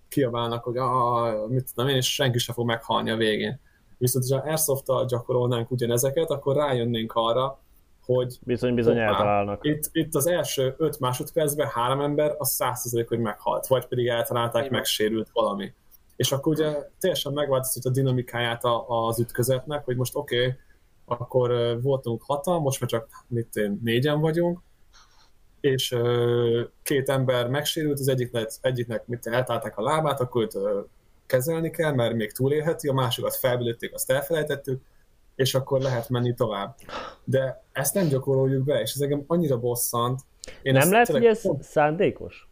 [0.10, 3.60] kiabálnak, hogy ah, mit tudom én, és senki sem fog meghalni a végén.
[3.98, 7.60] Viszont, ha airsoft gyakorolnánk ugyanezeket, akkor rájönnénk arra,
[8.06, 9.66] hogy bizony, bizony eltalálnak.
[9.66, 14.70] Itt, itt az első 5 másodpercben három ember a 100% hogy meghalt, vagy pedig eltalálták,
[14.70, 15.74] megsérült valami.
[16.16, 20.54] És akkor ugye teljesen megváltozott a dinamikáját az ütközetnek, hogy most oké, okay,
[21.06, 24.60] akkor voltunk hatan, most már csak mit én, négyen vagyunk,
[25.62, 25.96] és
[26.84, 30.58] két ember megsérült, az egyiknek, egyiknek mit eltálták a lábát, akkor őt
[31.26, 34.82] kezelni kell, mert még túlélheti, a másikat felbilőtték, azt elfelejtettük,
[35.36, 36.76] és akkor lehet menni tovább.
[37.24, 40.20] De ezt nem gyakoroljuk be, és ez engem annyira bosszant.
[40.62, 41.64] Én nem lehet, hogy ez pont...
[41.64, 42.48] szándékos?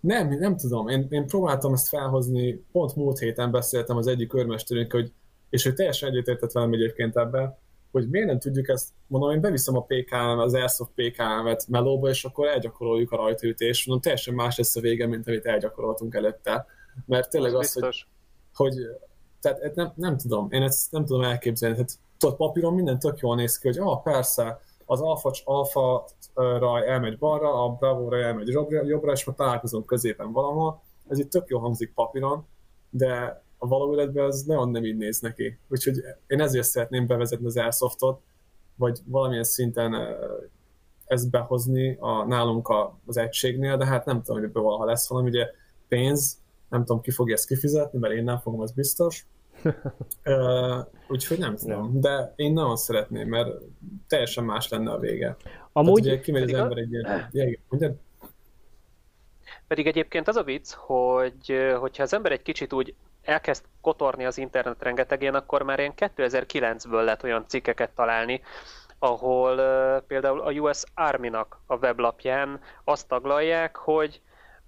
[0.00, 0.88] Nem, nem tudom.
[0.88, 5.12] Én, én próbáltam ezt felhozni, pont múlt héten beszéltem az egyik őrmesterünk, hogy,
[5.50, 7.58] és ő teljesen egyetértett velem egyébként ebben,
[7.92, 12.24] hogy miért nem tudjuk ezt, mondom, én beviszem a PKM, az Airsoft PKM-et melóba, és
[12.24, 16.66] akkor elgyakoroljuk a rajtaütést, mondom, teljesen más lesz a vége, mint amit elgyakoroltunk előtte.
[17.06, 18.06] Mert tényleg az, hogy,
[18.54, 18.74] hogy
[19.40, 23.36] tehát nem, nem tudom, én ezt nem tudom elképzelni, tehát tudod, papíron minden tök jól
[23.36, 28.48] néz ki, hogy ah, persze, az alfa, alfa raj elmegy balra, a bravo raj elmegy
[28.48, 30.82] jobbra, jobbra, és már találkozunk középen valahol.
[31.08, 32.46] Ez itt tök jó hangzik papíron,
[32.90, 35.58] de a való életben az nagyon nem így néz neki.
[35.68, 35.96] Úgyhogy
[36.26, 38.20] én ezért szeretném bevezetni az Airsoftot,
[38.76, 39.94] vagy valamilyen szinten
[41.04, 45.08] ezt behozni a, nálunk a, az egységnél, de hát nem tudom, hogy ebből valaha lesz
[45.08, 45.46] valami, ugye
[45.88, 49.26] pénz, nem tudom, ki fogja ezt kifizetni, mert én nem fogom, az biztos.
[50.24, 53.48] uh, úgyhogy nem tudom, de én nagyon szeretném, mert
[54.08, 55.36] teljesen más lenne a vége.
[55.72, 56.02] Amúgy...
[56.02, 57.98] Tehát ugye kimegy az ember egy ilyen...
[59.66, 64.38] Pedig egyébként az a vicc, hogy hogyha az ember egy kicsit úgy elkezd kotorni az
[64.38, 68.42] internet rengetegén, akkor már ilyen 2009-ből lehet olyan cikkeket találni,
[68.98, 74.20] ahol uh, például a US Army-nak a weblapján azt taglalják, hogy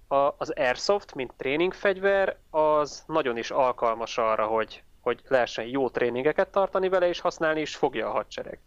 [0.08, 6.48] a, az Airsoft, mint tréningfegyver, az nagyon is alkalmas arra, hogy, hogy lehessen jó tréningeket
[6.48, 8.60] tartani vele, és használni is fogja a hadsereg.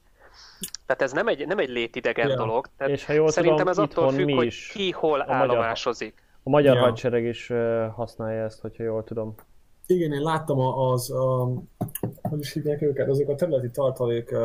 [0.86, 2.36] Tehát ez nem egy, nem egy létidegen ja.
[2.36, 2.67] dolog.
[2.78, 6.24] Tehát és ha jól szerintem tudom, ez attól függ, hogy ki hol állomásozik.
[6.43, 6.82] A magyar ja.
[6.82, 7.52] hadsereg is
[7.95, 9.36] használja ezt, hogyha jól tudom.
[9.88, 11.52] Igen, én láttam az, a,
[12.21, 14.36] hogy is hívják őket, azok a területi tartalék,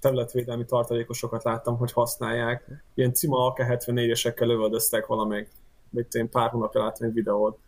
[0.00, 2.84] területvédelmi tartalékosokat láttam, hogy használják.
[2.94, 5.48] Ilyen Cima AK-74-esekkel lövöldöztek valamelyik,
[5.90, 7.58] még én pár hónapja láttam egy videót.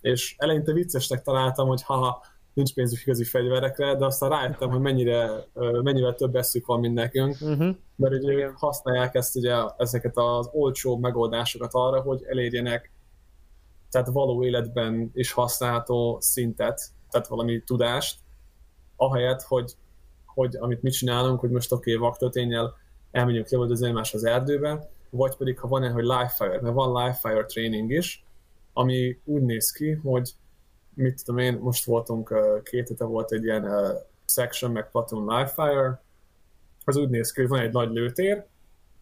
[0.00, 5.30] És eleinte viccesnek találtam, hogy haha, nincs pénzük igazi fegyverekre, de aztán rájöttem, hogy mennyire,
[5.82, 7.76] mennyivel több eszük van, mint nekünk, uh-huh.
[7.96, 12.90] mert ugye használják ezt ugye, ezeket az olcsó megoldásokat arra, hogy elérjenek
[13.90, 18.18] tehát való életben is használható szintet, tehát valami tudást,
[18.96, 19.76] ahelyett, hogy,
[20.24, 22.76] hogy amit mi csinálunk, hogy most oké, okay, vaktörtényel
[23.10, 27.02] elmegyünk lövöldözni más az erdőbe, vagy pedig ha van egy, hogy live fire, mert van
[27.02, 28.24] live fire training is,
[28.72, 30.30] ami úgy néz ki, hogy
[30.94, 33.68] mit tudom én, most voltunk, két hete volt egy ilyen
[34.26, 36.02] section, meg platoon live fire,
[36.84, 38.44] az úgy néz ki, hogy van egy nagy lőtér,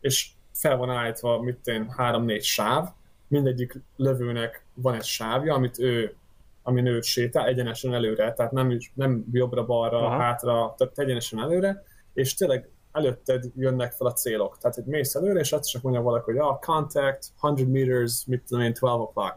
[0.00, 2.88] és fel van állítva, mit én, három-négy sáv,
[3.34, 6.14] mindegyik lövőnek van egy sávja, amit ő,
[6.62, 12.68] ami őt sétál egyenesen előre, tehát nem, nem jobbra-balra, hátra, tehát egyenesen előre, és tényleg
[12.92, 14.58] előtted jönnek fel a célok.
[14.58, 18.42] Tehát, hogy mész előre, és azt csak mondja valaki, hogy ah, contact, 100 meters, mit
[18.46, 19.34] tudom én, 12 o'clock.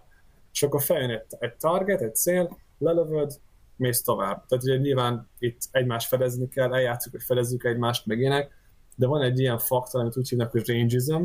[0.54, 3.40] És akkor feljön egy, egy target, egy cél, lelövöd,
[3.76, 4.46] mész tovább.
[4.46, 8.52] Tehát ugye nyilván itt egymást fedezni kell, eljátszuk, hogy fedezzük egymást, meg ének,
[8.96, 11.24] de van egy ilyen faktor, amit úgy hívnak, hogy rangeism,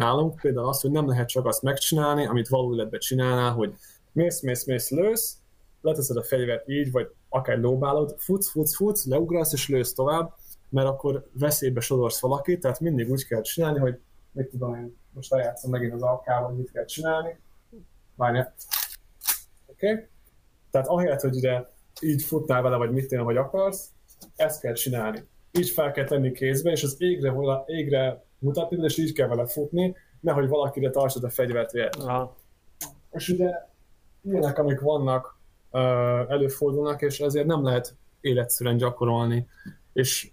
[0.00, 3.74] nálunk például az, hogy nem lehet csak azt megcsinálni, amit való életben csinálnál, hogy
[4.12, 5.36] mész, mész, mész, lősz,
[5.80, 10.34] leteszed a fegyvert így, vagy akár lóbálod, futsz, futsz, futsz, leugrasz és lősz tovább,
[10.68, 13.98] mert akkor veszélybe sodorsz valakit, tehát mindig úgy kell csinálni, hogy
[14.32, 17.38] mit tudom én, most eljátszom megint az alkával, mit kell csinálni.
[18.14, 18.54] Várjál.
[19.66, 19.92] Oké?
[19.92, 20.04] Okay?
[20.70, 23.90] Tehát ahelyett, hogy ide így futnál vele, vagy mit tenni, vagy akarsz,
[24.36, 25.24] ezt kell csinálni.
[25.52, 27.34] Így fel kell tenni kézbe, és az égre,
[27.66, 32.36] égre mutatni, és így kell vele futni, nehogy valakire tartsad a fegyvert Aha.
[33.10, 33.50] És ugye
[34.22, 35.38] ilyenek, amik vannak,
[36.28, 39.46] előfordulnak, és ezért nem lehet életszerűen gyakorolni,
[39.92, 40.30] és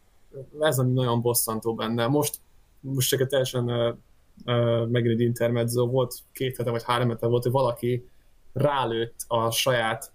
[0.60, 2.08] ez ami nagyon bosszantó benne.
[2.08, 2.39] Most,
[2.80, 3.96] most csak egy teljesen uh,
[4.46, 8.10] uh, megint egy intermezzo volt, két hete vagy három hete volt, hogy valaki
[8.54, 10.12] rálőtt a saját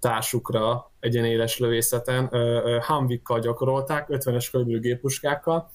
[0.00, 5.70] társukra egy ilyen éles lövészeten, uh, Humvikkal gyakorolták, 50-es kaliberű gépuskákkal,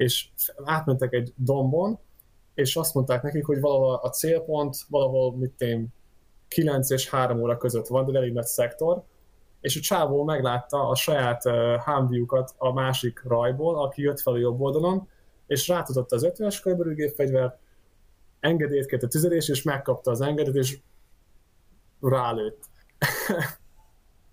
[0.00, 0.28] és
[0.64, 1.98] átmentek egy dombon,
[2.54, 5.88] és azt mondták nekik, hogy valahol a célpont, valahol mit én,
[6.48, 9.02] 9 és 3 óra között van, de elég nagy szektor,
[9.60, 14.60] és a csávó meglátta a saját uh, a másik rajból, aki jött fel a jobb
[14.60, 15.08] oldalon,
[15.46, 17.58] és rátudott az 50-es kaliberű gépfegyvert,
[18.40, 20.78] engedélyt kért a tüzelés, és megkapta az engedélyt, és
[22.00, 22.64] rálőtt.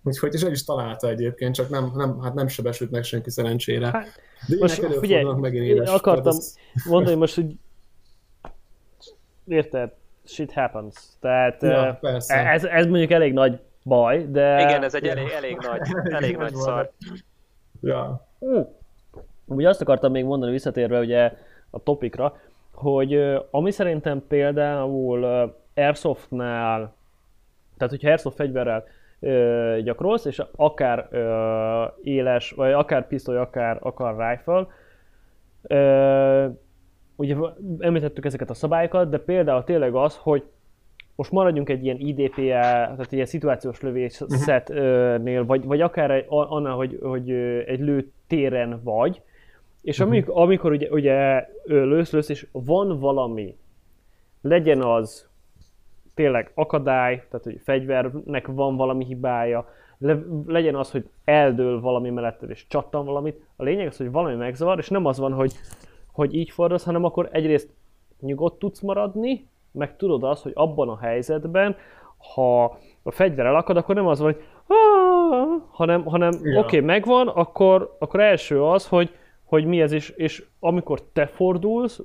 [0.08, 3.86] Úgyhogy és el is találta egyébként, csak nem, nem, hát nem sebesült meg senki szerencsére.
[3.86, 6.54] Hát, De most figyelj, megint éles, akartam ez...
[6.84, 7.54] mondani most, hogy
[9.46, 9.90] érted,
[10.24, 10.94] shit happens.
[11.20, 14.60] Tehát ja, ez, ez mondjuk elég nagy baj, de...
[14.60, 15.80] Igen, ez egy elég, elég nagy,
[16.18, 16.92] elég nagy szar.
[17.80, 18.26] Ja.
[18.38, 18.66] Uh,
[19.44, 21.32] ugye azt akartam még mondani visszatérve ugye
[21.70, 22.40] a topikra,
[22.72, 23.14] hogy
[23.50, 26.94] ami szerintem például Airsoftnál,
[27.76, 28.84] tehát hogyha Airsoft fegyverrel
[29.20, 34.66] ö, gyakorolsz, és akár ö, éles, vagy akár pisztoly, akár, akár rifle,
[35.62, 36.46] ö,
[37.16, 37.36] ugye
[37.78, 40.44] említettük ezeket a szabályokat, de például tényleg az, hogy
[41.14, 46.74] most maradjunk egy ilyen IDPA, tehát egy ilyen szituációs lövészetnél, vagy, vagy akár egy, annál,
[46.74, 47.30] hogy, hogy
[47.66, 49.22] egy lőtéren vagy,
[49.82, 50.08] és mhm.
[50.08, 53.56] amikor, amikor ugye, ugye lősz, lősz, és van valami,
[54.40, 55.28] legyen az
[56.18, 62.50] tényleg akadály, tehát hogy fegyvernek van valami hibája, le, legyen az, hogy eldől valami melletted
[62.50, 63.40] és csattan valamit.
[63.56, 65.52] A lényeg az, hogy valami megzavar, és nem az van, hogy,
[66.12, 67.70] hogy így fordulsz, hanem akkor egyrészt
[68.20, 71.76] nyugodt tudsz maradni, meg tudod azt, hogy abban a helyzetben,
[72.34, 72.64] ha
[73.02, 74.42] a fegyver elakad, akkor nem az van, hogy
[75.70, 76.58] hanem, hanem ja.
[76.58, 79.10] oké, okay, megvan, akkor, akkor első az, hogy,
[79.44, 82.00] hogy mi ez is, és amikor te fordulsz,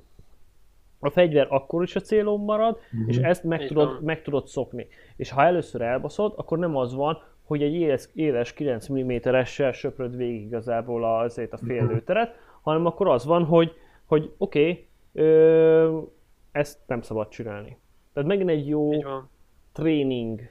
[1.04, 3.10] a fegyver akkor is a célon marad, uh-huh.
[3.10, 4.88] és ezt meg tudod, meg tudod szokni.
[5.16, 10.18] És ha először elbaszod, akkor nem az van, hogy egy éles, éles 9 mm-essel söpröd
[10.18, 12.44] végig igazából azért a fél lőteret, uh-huh.
[12.62, 13.72] hanem akkor az van, hogy,
[14.06, 14.88] hogy oké, okay,
[16.52, 17.78] ezt nem szabad csinálni.
[18.14, 18.90] Tehát megint egy jó
[19.74, 20.42] tréning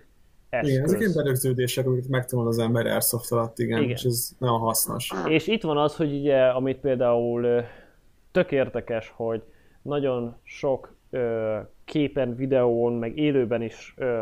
[0.48, 0.70] eszköz.
[0.72, 3.90] Igen, ezek ilyen berögződések, amiket megtanul az ember Airsoft alatt, igen, Igen.
[3.90, 5.10] és ez nagyon hasznos.
[5.28, 7.64] És itt van az, hogy ugye, amit például
[8.32, 9.42] tök érdekes, hogy
[9.82, 14.20] nagyon sok ö, képen, videón, meg élőben is ö,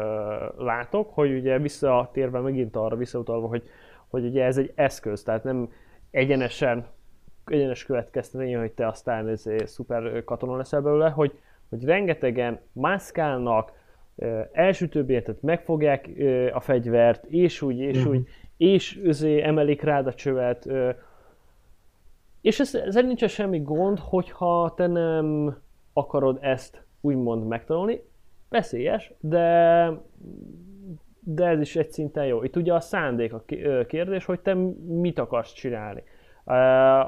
[0.59, 3.62] látok, hogy ugye visszatérve megint arra visszautalva, hogy,
[4.09, 5.73] hogy ugye ez egy eszköz, tehát nem
[6.11, 6.87] egyenesen
[7.44, 11.33] egyenes következtetény, hogy te aztán ez szuper katona leszel belőle, hogy,
[11.68, 13.73] hogy rengetegen mászkálnak,
[14.16, 20.66] ö, elsütőbértet megfogják ö, a fegyvert, és úgy, és úgy, és emelik rád a csövet,
[20.66, 20.90] ö,
[22.40, 25.57] és ez, ezzel nincs semmi gond, hogyha te nem
[25.92, 28.03] akarod ezt úgymond megtanulni.
[28.48, 29.90] Veszélyes, de,
[31.20, 32.42] de ez is egy szinten jó.
[32.42, 33.42] Itt ugye a szándék a
[33.87, 34.55] kérdés, hogy te
[34.87, 36.03] mit akarsz csinálni.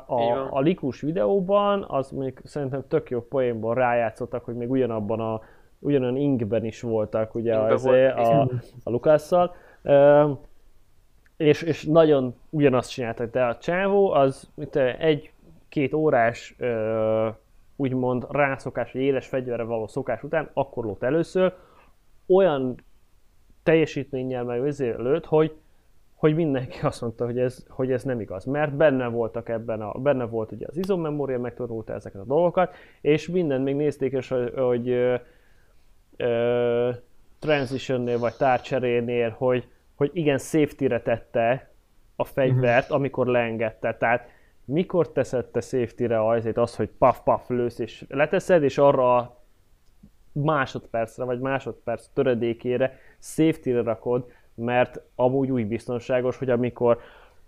[0.07, 5.41] A, a likus videóban, az mondjuk szerintem tök jó poénból rájátszottak, hogy még ugyanabban a
[5.79, 8.41] ugyanolyan inkben is voltak ugye Inkben az, voltak, a,
[8.83, 9.55] a Lukásszal.
[11.43, 14.51] És, és nagyon ugyanazt csináltak, de a csávó az
[14.99, 17.29] egy-két órás ö,
[17.77, 21.55] úgymond rászokás, vagy éles fegyverre való szokás után, akkor lőtt először,
[22.27, 22.75] olyan
[23.63, 25.57] teljesítménnyel meg ezért lőtt, hogy,
[26.15, 29.93] hogy mindenki azt mondta, hogy ez, hogy ez nem igaz, mert benne voltak ebben a,
[29.93, 34.53] benne volt ugye az izommemória, megtanulta ezeket a dolgokat, és mindent még nézték, és hogy,
[34.55, 35.15] hogy ö,
[36.17, 36.91] ö,
[37.39, 41.71] transitionnél vagy tárcserénél, hogy, hogy igen, safety-re tette
[42.17, 42.97] a fegyvert, uh-huh.
[42.97, 43.95] amikor leengedte.
[43.95, 44.29] Tehát
[44.65, 49.41] mikor teszed te safety-re azért az, hogy paf-paf lősz és leteszed, és arra a
[50.33, 56.99] másodpercre vagy másodperc töredékére safety-re rakod, mert amúgy úgy biztonságos, hogy amikor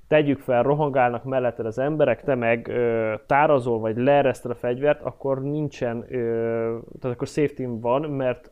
[0.09, 5.43] tegyük fel, rohangálnak melletted az emberek, te meg ö, tárazol, vagy leereszted a fegyvert, akkor
[5.43, 8.51] nincsen, ö, tehát akkor safety van, mert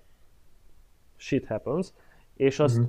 [1.16, 1.92] shit happens,
[2.37, 2.87] és azt Mhm.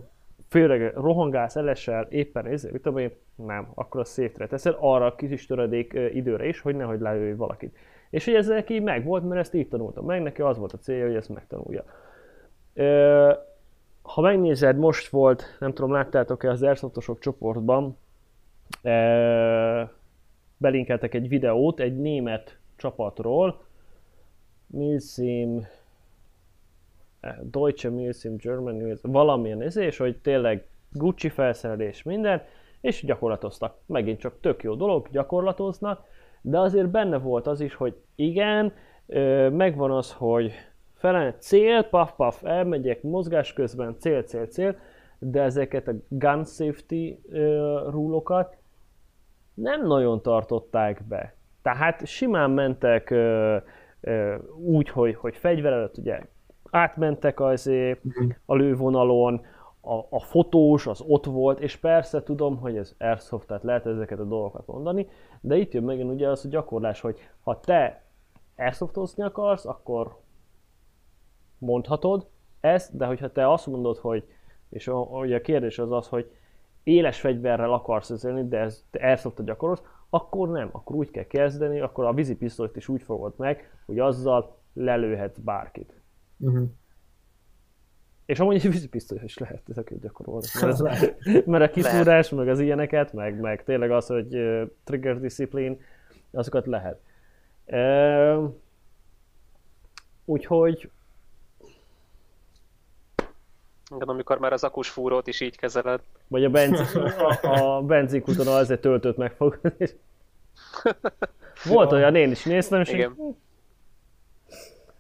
[0.54, 5.16] Főleg rohangálsz, elesel, éppen ez, mit tudom én, nem, akkor a safety-re teszed, arra a
[5.16, 7.78] kis töredék időre is, hogy nehogy lelőj valakit.
[8.10, 10.78] És hogy ez neki meg volt, mert ezt így tanultam meg, neki az volt a
[10.78, 11.84] célja, hogy ezt megtanulja.
[12.74, 13.32] Ö,
[14.02, 17.98] ha megnézed, most volt, nem tudom, láttátok-e az Airsoftosok csoportban,
[18.82, 19.82] ö,
[20.58, 23.62] belinkeltek egy videót egy német csapatról,
[24.68, 25.66] Milsim,
[27.42, 32.42] Deutsche Milsim German, Milsim, valamilyen ez, és hogy tényleg Gucci felszerelés, minden,
[32.82, 33.78] és gyakorlatoztak.
[33.86, 36.06] Megint csak tök jó dolog, gyakorlatoznak,
[36.42, 38.74] de azért benne volt az is, hogy igen,
[39.52, 40.52] megvan az, hogy
[40.94, 44.76] felem cél, paf, paf, elmegyek mozgás közben, cél, cél, cél,
[45.20, 47.14] de ezeket a gun safety
[47.90, 48.58] rúlokat
[49.54, 51.36] nem nagyon tartották be.
[51.62, 53.14] Tehát simán mentek
[54.56, 56.22] úgy, hogy, hogy fegyver előtt ugye
[56.74, 57.72] átmentek az,
[58.46, 59.46] a lővonalon,
[59.82, 64.20] a, a fotós az ott volt, és persze tudom, hogy ez airsoft, tehát lehet ezeket
[64.20, 65.08] a dolgokat mondani,
[65.42, 68.04] de itt jön megint ugye az a gyakorlás, hogy ha te
[68.58, 70.18] airsoftozni akarsz, akkor
[71.58, 72.28] mondhatod
[72.60, 74.24] ezt, de hogyha te azt mondod, hogy,
[74.70, 76.32] és a, ugye a kérdés az az, hogy
[76.84, 81.80] éles fegyverrel akarsz ezzelni, de ez, te airsoftot gyakorolsz, akkor nem, akkor úgy kell kezdeni,
[81.80, 86.03] akkor a vízipisztolyt is úgy fogod meg, hogy azzal lelőhetsz bárkit.
[86.38, 86.70] Uh-huh.
[88.26, 90.46] És amúgy egy vízipisztoly is lehet ezeket gyakorolni.
[90.82, 95.76] Mert, mert a kiszúrás, meg az ilyeneket, meg, meg tényleg az, hogy uh, trigger discipline,
[96.32, 97.00] azokat lehet.
[97.66, 98.54] Uh,
[100.26, 100.90] úgyhogy
[103.96, 106.02] Igen, amikor már az akus fúrót is így kezeled.
[106.28, 109.72] Vagy a, benz, a, a benzinkuton azért töltőt megfogni.
[109.78, 109.94] és-
[111.66, 113.16] Volt olyan, én is néztem, és Igen.
[113.20, 113.36] így,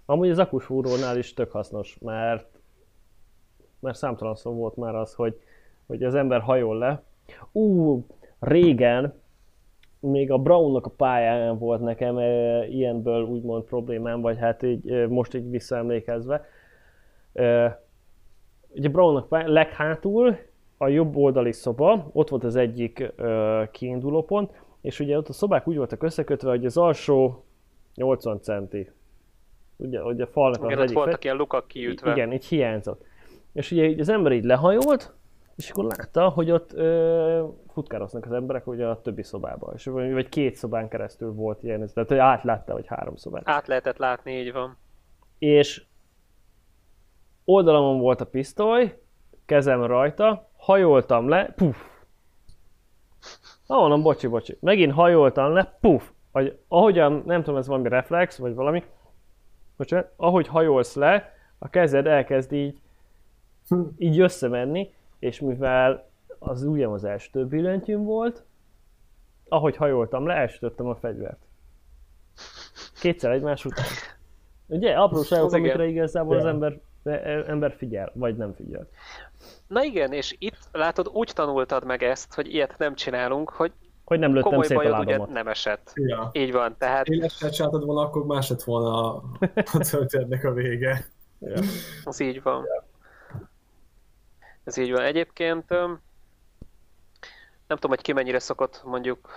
[0.06, 2.54] amúgy az akusfúrónál is tök hasznos, mert
[3.84, 5.39] mert számtalan szó volt már az, hogy,
[5.86, 7.04] hogy az ember hajol le.
[7.52, 8.00] Ú,
[8.39, 9.22] régen,
[10.00, 15.08] még a Brownnak a pályán volt nekem e, ilyenből úgymond problémám, vagy hát így, e,
[15.08, 16.46] most így visszaemlékezve.
[17.34, 17.82] E,
[18.75, 20.38] ugye Brownnak leghátul
[20.77, 24.52] a jobb oldali szoba, ott volt az egyik e, kiinduló pont,
[24.82, 27.44] és ugye ott a szobák úgy voltak összekötve, hogy az alsó
[27.96, 28.92] 80 centi.
[29.78, 32.12] Ugye, ugye a falnak Igen, az egyik voltak ilyen lukak kiütve.
[32.12, 33.06] igen, így hiányzott.
[33.54, 35.13] És ugye így az ember így lehajolt,
[35.56, 39.74] és akkor látta, hogy ott ö, futkároznak az emberek ugye a többi szobában.
[39.76, 43.42] És vagy két szobán keresztül volt ilyen, tehát hogy átlátta, vagy három szobán.
[43.46, 44.78] Át lehetett látni, így van.
[45.40, 45.84] És
[47.46, 49.00] oldalamon volt a pisztoly,
[49.46, 51.78] kezem rajta, hajoltam le, puf.
[53.67, 54.58] Ah, mondom, bocsi, bocsi.
[54.60, 56.12] Megint hajoltam le, puf.
[56.32, 58.84] Hogy, ahogyan, nem tudom, ez valami reflex, vagy valami,
[59.78, 62.82] bocsánat, ahogy hajolsz le, a kezed elkezd így,
[63.98, 66.10] így összemenni, és mivel
[66.40, 68.44] az ujjam az első billentyűm volt,
[69.48, 71.46] ahogy hajoltam le, elsütöttem a fegyvert.
[73.00, 73.86] Kétszer egymás után.
[74.67, 78.88] Ugye, apróságok, amikre igazából az ember, e- ember figyel, vagy nem figyel.
[79.67, 83.71] Na igen, és itt látod, úgy tanultad meg ezt, hogy ilyet nem csinálunk, hogy
[84.06, 85.33] Hogy nem lőttem komoly szét a bajod ugye lábamat.
[85.33, 85.91] nem esett.
[85.95, 86.29] Ja.
[86.33, 89.23] Így van, tehát Én ezt csináltad volna, akkor más lett volna a
[89.73, 91.06] a történetnek a vége.
[91.39, 91.62] Ja.
[92.06, 92.65] Ez így van.
[94.63, 95.01] Ez így van.
[95.01, 95.69] Egyébként
[97.67, 99.29] nem tudom, hogy ki mennyire szokott mondjuk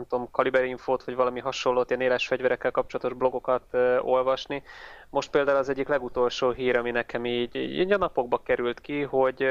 [0.00, 4.62] nem tudom, Kaliber Infót, vagy valami hasonlót, ilyen éles fegyverekkel kapcsolatos blogokat ö, olvasni.
[5.10, 9.42] Most például az egyik legutolsó hír, ami nekem így, így a napokba került ki, hogy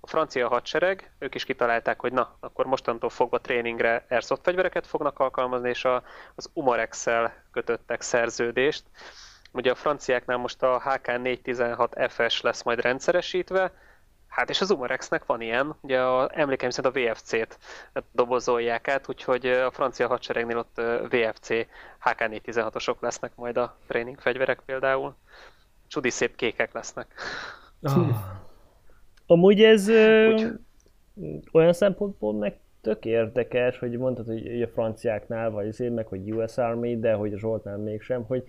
[0.00, 5.18] a francia hadsereg, ők is kitalálták, hogy na, akkor mostantól fogva tréningre airsoft fegyvereket fognak
[5.18, 6.02] alkalmazni, és a,
[6.34, 8.84] az Umarex-szel kötöttek szerződést.
[9.52, 13.72] Ugye a franciáknál most a HK416 FS lesz majd rendszeresítve,
[14.30, 17.58] Hát és az Umarexnek van ilyen, ugye a, emlékeim szerint a VFC-t
[18.12, 21.48] dobozolják át, úgyhogy a francia hadseregnél ott VFC
[22.04, 25.14] HK416-osok lesznek majd a tréning fegyverek például.
[25.86, 27.06] Csudi szép kékek lesznek.
[27.82, 28.08] Ah.
[29.26, 30.46] Amúgy ez Úgy.
[31.52, 36.32] olyan szempontból meg tök érdekes, hogy mondtad, hogy hogy a franciáknál, vagy azért meg, hogy
[36.32, 38.44] US Army, de hogy a Zsoltnál mégsem, hogy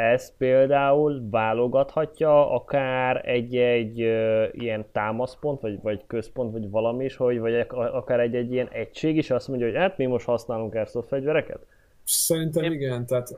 [0.00, 7.38] ez például válogathatja akár egy-egy ö, ilyen támaszpont, vagy, vagy központ, vagy valami is, hogy,
[7.38, 11.08] vagy ak- akár egy-egy ilyen egység is azt mondja, hogy hát mi most használunk airsoft
[11.08, 11.66] fegyvereket?
[12.04, 13.28] Szerintem Én- igen, tehát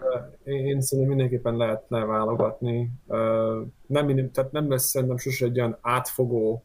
[0.44, 2.90] én, szerintem mindenképpen lehetne válogatni.
[3.86, 6.62] Nem, tehát nem lesz szerintem sose egy olyan átfogó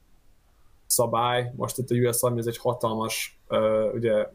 [0.85, 1.51] szabály.
[1.55, 3.39] Most itt a US Army ez egy hatalmas
[3.93, 4.27] ugye,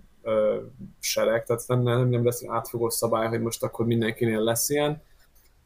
[0.99, 5.03] sereg, tehát nem, nem, nem lesz egy átfogó szabály, hogy most akkor mindenkinél lesz ilyen,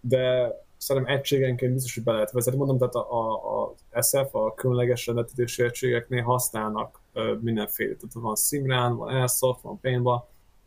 [0.09, 2.59] de szerintem egységenként biztos, hogy be lehet vezetni.
[2.59, 7.01] Mondom, tehát a, a, a SF, a különleges rendeltetési egységeknél használnak
[7.41, 7.95] mindenféle.
[7.95, 10.25] Tehát van Simran, van Airsoft, van Paintball,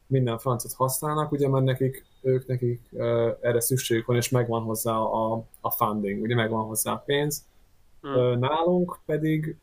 [0.08, 4.96] minden francot használnak, ugye, mert nekik, ők nekik uh, erre szükségük van, és megvan hozzá
[4.96, 7.46] a, a funding, ugye megvan hozzá a pénz.
[8.02, 8.12] Hmm.
[8.12, 9.56] Uh, nálunk pedig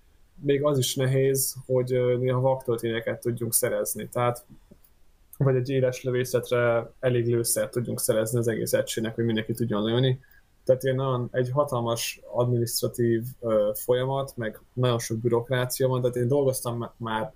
[0.43, 4.09] még az is nehéz, hogy néha vaktöltényeket tudjunk szerezni.
[4.09, 4.45] Tehát
[5.39, 10.21] vagy egy éles lövészetre elég lőszert tudjunk szerezni az egész egységnek, hogy mindenki tudjon lőni.
[10.65, 16.29] Tehát ilyen nagyon, egy hatalmas administratív uh, folyamat, meg nagyon sok bürokrácia van, tehát én
[16.29, 17.33] dolgoztam már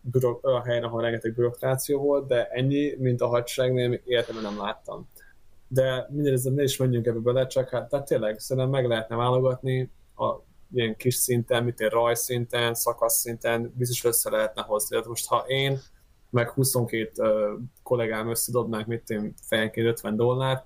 [0.00, 5.08] bürok, olyan helyen, ahol rengeteg bürokrácia volt, de ennyi, mint a hadseregnél, életemben nem láttam.
[5.68, 9.90] De mindez, ne is menjünk ebbe bele, csak hát tehát tényleg szerintem meg lehetne válogatni
[10.16, 10.34] a
[10.72, 13.26] ilyen kis szinten, mint egy rajszinten, szakasz
[13.72, 14.88] biztos össze lehetne hozni.
[14.88, 15.78] Tehát most ha én
[16.36, 20.64] meg 22 uh, kollégám összedobnánk, mit én fejenként 50 dollárt,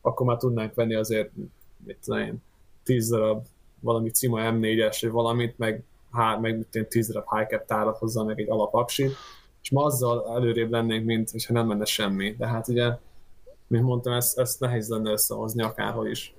[0.00, 1.30] akkor már tudnánk venni azért,
[1.86, 2.42] mit tudom én,
[2.84, 3.44] 10 darab
[3.80, 8.22] valami Cima M4-es, vagy valamit, meg, há, meg mit én, 10 darab high tárat hozzá,
[8.22, 9.12] meg egy alapaksit,
[9.62, 12.34] és ma azzal előrébb lennénk, mint hogyha nem menne semmi.
[12.38, 12.90] De hát ugye,
[13.66, 16.34] mint mondtam, ezt, ezt nehéz lenne összehozni akárhol is.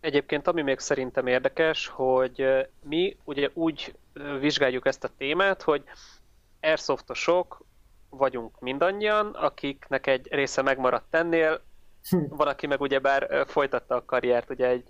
[0.00, 2.44] Egyébként ami még szerintem érdekes, hogy
[2.82, 3.94] mi ugye úgy
[4.40, 5.82] vizsgáljuk ezt a témát, hogy
[6.64, 7.64] airsoftosok
[8.10, 11.62] vagyunk mindannyian, akiknek egy része megmaradt ennél,
[12.28, 14.84] van, aki meg ugyebár folytatta a karriert, ugye egy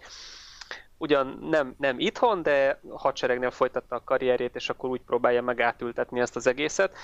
[0.98, 6.20] ugyan nem, nem itthon, de hadseregnél folytatta a karrierjét, és akkor úgy próbálja meg átültetni
[6.20, 6.96] ezt az egészet.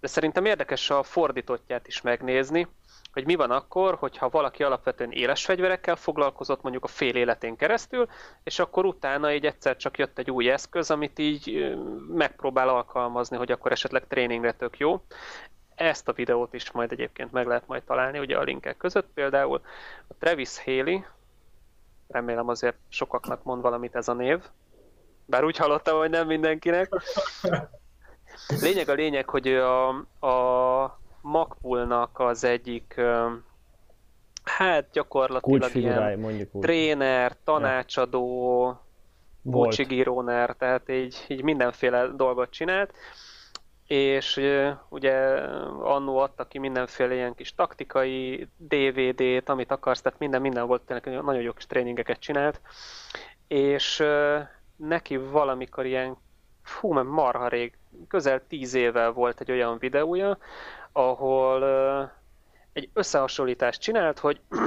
[0.00, 2.68] De szerintem érdekes a fordítottját is megnézni,
[3.12, 8.08] hogy mi van akkor, hogyha valaki alapvetően éles fegyverekkel foglalkozott mondjuk a fél életén keresztül,
[8.42, 11.76] és akkor utána így egyszer csak jött egy új eszköz, amit így
[12.08, 15.02] megpróbál alkalmazni, hogy akkor esetleg tréningre tök jó.
[15.74, 19.60] Ezt a videót is majd egyébként meg lehet majd találni, ugye a linkek között például.
[20.08, 21.00] A Travis Haley,
[22.08, 24.42] remélem azért sokaknak mond valamit ez a név,
[25.24, 26.88] bár úgy hallottam, hogy nem mindenkinek.
[28.60, 29.88] Lényeg a lényeg, hogy a,
[30.26, 33.00] a Macpoolnak az egyik,
[34.44, 36.62] hát gyakorlatilag ilyen mondjuk úgy.
[36.62, 38.64] tréner, tanácsadó,
[39.42, 39.66] Volt.
[39.66, 42.94] Bocsigíróner, tehát így, így mindenféle dolgot csinált,
[43.86, 44.40] és
[44.88, 45.14] ugye
[45.80, 51.22] annó adta ki mindenféle ilyen kis taktikai DVD-t, amit akarsz, tehát minden, minden volt, tényleg
[51.22, 52.60] nagyon jó kis tréningeket csinált,
[53.48, 54.04] és
[54.76, 56.16] neki valamikor ilyen,
[56.62, 57.76] fú, mert marha rég,
[58.08, 60.38] közel tíz évvel volt egy olyan videója,
[60.92, 61.62] ahol
[62.72, 64.40] egy összehasonlítást csinált, hogy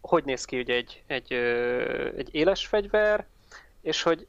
[0.00, 1.32] hogy néz ki ugye egy, egy,
[2.16, 3.26] egy éles fegyver,
[3.80, 4.26] és hogy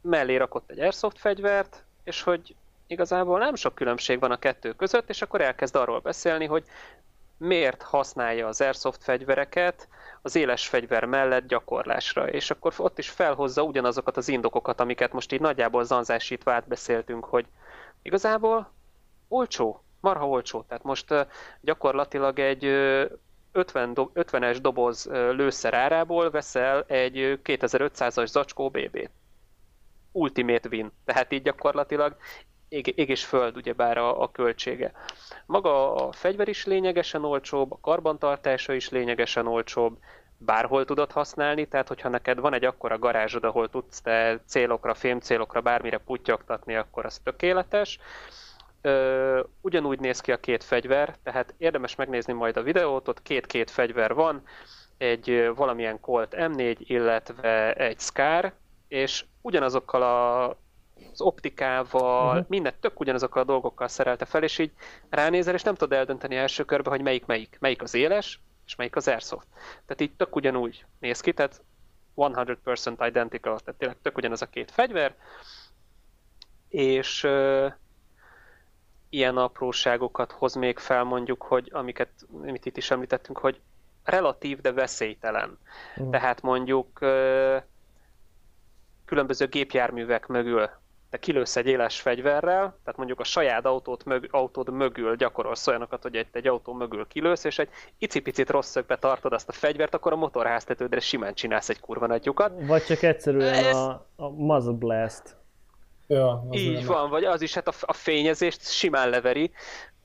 [0.00, 2.54] mellé rakott egy airsoft fegyvert, és hogy
[2.86, 6.64] igazából nem sok különbség van a kettő között, és akkor elkezd arról beszélni, hogy
[7.36, 9.88] miért használja az airsoft fegyvereket
[10.22, 15.32] az éles fegyver mellett gyakorlásra, és akkor ott is felhozza ugyanazokat az indokokat, amiket most
[15.32, 17.46] így nagyjából zanzásítva átbeszéltünk, hogy
[18.02, 18.70] igazából
[19.32, 20.62] olcsó, marha olcsó.
[20.68, 21.14] Tehát most
[21.60, 22.64] gyakorlatilag egy
[23.52, 29.10] 50 do, 50-es doboz lőszer árából veszel egy 2500-as zacskó BB-t.
[30.12, 30.90] Ultimate win.
[31.04, 32.16] Tehát így gyakorlatilag
[32.68, 34.92] ég, ég és föld ugyebár a, a költsége.
[35.46, 39.98] Maga a fegyver is lényegesen olcsóbb, a karbantartása is lényegesen olcsóbb,
[40.44, 45.60] bárhol tudod használni, tehát hogyha neked van egy akkora garázsod, ahol tudsz te célokra, fémcélokra,
[45.60, 47.98] bármire putyogtatni, akkor az tökéletes.
[48.82, 53.70] Ö, ugyanúgy néz ki a két fegyver, tehát érdemes megnézni majd a videót, ott két-két
[53.70, 54.42] fegyver van,
[54.98, 58.52] egy valamilyen Colt M4, illetve egy Scar,
[58.88, 60.56] és ugyanazokkal a
[61.12, 62.48] az optikával, uh-huh.
[62.48, 64.72] minden tök ugyanazokkal a dolgokkal szerelte fel, és így
[65.10, 67.56] ránézel, és nem tudod eldönteni első körbe, hogy melyik melyik.
[67.60, 69.46] Melyik az éles, és melyik az airsoft.
[69.86, 71.62] Tehát így tök ugyanúgy néz ki, tehát
[72.16, 75.14] 100% identical, tehát tényleg tök ugyanaz a két fegyver,
[76.68, 77.72] és uh,
[79.12, 82.10] ilyen apróságokat hoz még fel mondjuk, hogy amiket
[82.42, 83.60] amit itt is említettünk, hogy
[84.04, 85.58] relatív, de veszélytelen.
[85.96, 86.10] Uh-huh.
[86.10, 86.98] Tehát mondjuk
[89.04, 90.68] különböző gépjárművek mögül
[91.10, 96.02] te kilősz egy éles fegyverrel, tehát mondjuk a saját autót mög, autód mögül gyakorolsz olyanokat,
[96.02, 99.94] hogy egy, egy autó mögül kilősz, és egy icipicit rossz szögbe tartod azt a fegyvert,
[99.94, 102.52] akkor a motorháztetődre simán csinálsz egy kurva nagy lyukat.
[102.66, 103.76] Vagy csak egyszerűen Ez...
[103.76, 105.36] a, a muzzle blast.
[106.12, 109.50] Ja, Így van, vagy az is hát a, a fényezést simán leveri,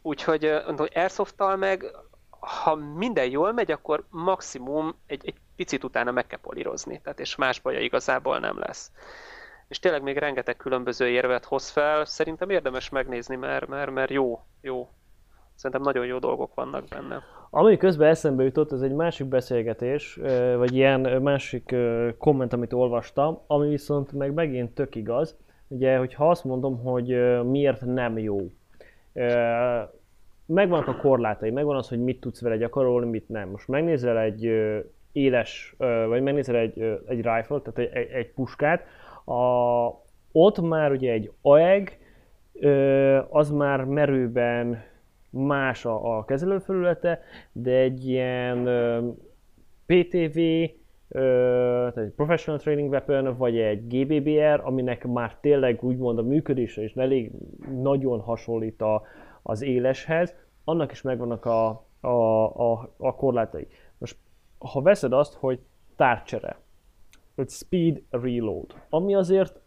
[0.02, 1.86] úgyhogy hogy airsoft meg
[2.40, 7.36] ha minden jól megy, akkor maximum egy, egy picit utána meg kell polírozni, tehát és
[7.36, 8.92] más baja igazából nem lesz
[9.68, 14.40] és tényleg még rengeteg különböző érvet hoz fel, szerintem érdemes megnézni, mert, mert, mert jó,
[14.62, 14.90] jó.
[15.56, 17.24] Szerintem nagyon jó dolgok vannak benne.
[17.50, 20.20] Ami közben eszembe jutott, ez egy másik beszélgetés,
[20.58, 21.76] vagy ilyen másik
[22.18, 25.38] komment, amit olvastam, ami viszont meg megint tök igaz.
[25.68, 28.52] Ugye, hogyha azt mondom, hogy miért nem jó.
[30.46, 33.50] Megvannak a korlátai, megvan az, hogy mit tudsz vele gyakorolni, mit nem.
[33.50, 34.52] Most megnézel egy
[35.12, 35.76] éles,
[36.08, 38.86] vagy megnézel egy, egy rifle, tehát egy, egy, puskát,
[39.26, 39.88] a,
[40.32, 41.98] ott már ugye egy AEG,
[43.30, 44.84] az már merőben
[45.30, 48.64] más a, a kezelőfelülete, de egy ilyen
[49.86, 50.40] PTV,
[51.10, 56.94] tehát egy Professional Training Weapon, vagy egy GBBR, aminek már tényleg úgymond a működése is
[56.96, 57.32] elég
[57.82, 59.02] nagyon hasonlít a,
[59.42, 62.08] az éleshez, annak is megvannak a, a,
[62.72, 63.68] a, a korlátai.
[63.98, 64.18] Most,
[64.58, 65.60] ha veszed azt, hogy
[65.96, 66.60] tárcsere,
[67.36, 69.60] hogy speed reload, ami azért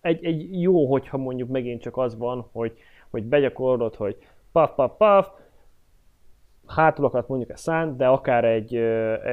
[0.00, 2.78] egy, egy jó, hogyha mondjuk megint csak az van, hogy,
[3.10, 4.16] hogy begyakorolod, hogy
[4.52, 5.28] paf, paf, paf,
[6.74, 8.76] hátulakat mondjuk a szán, de akár egy,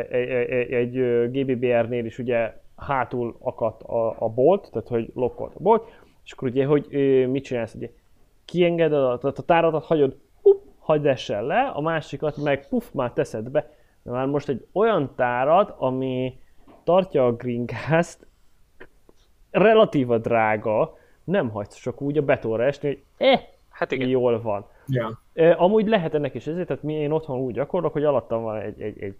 [0.09, 5.59] egy, egy, egy GBBR-nél is ugye hátul akadt a, a bolt, tehát hogy lokkolt a
[5.59, 5.87] bolt,
[6.23, 6.87] és akkor ugye, hogy
[7.29, 7.89] mit csinálsz, ugye
[8.45, 13.49] kiengeded, a, a táradat hagyod, up, hagyd essen le, a másikat meg puf, már teszed
[13.49, 13.69] be.
[14.03, 16.39] De már most egy olyan tárat, ami,
[16.83, 18.27] tartja a greencast,
[19.51, 24.07] relatíva drága, nem hagysz csak úgy a betonra esni, hogy eh, hát igen.
[24.07, 24.65] jól van.
[24.87, 25.19] Ja.
[25.39, 28.81] Amúgy lehet ennek is ezért, tehát mi én otthon úgy gyakorlok, hogy alattam van egy,
[28.81, 29.15] egy, egy,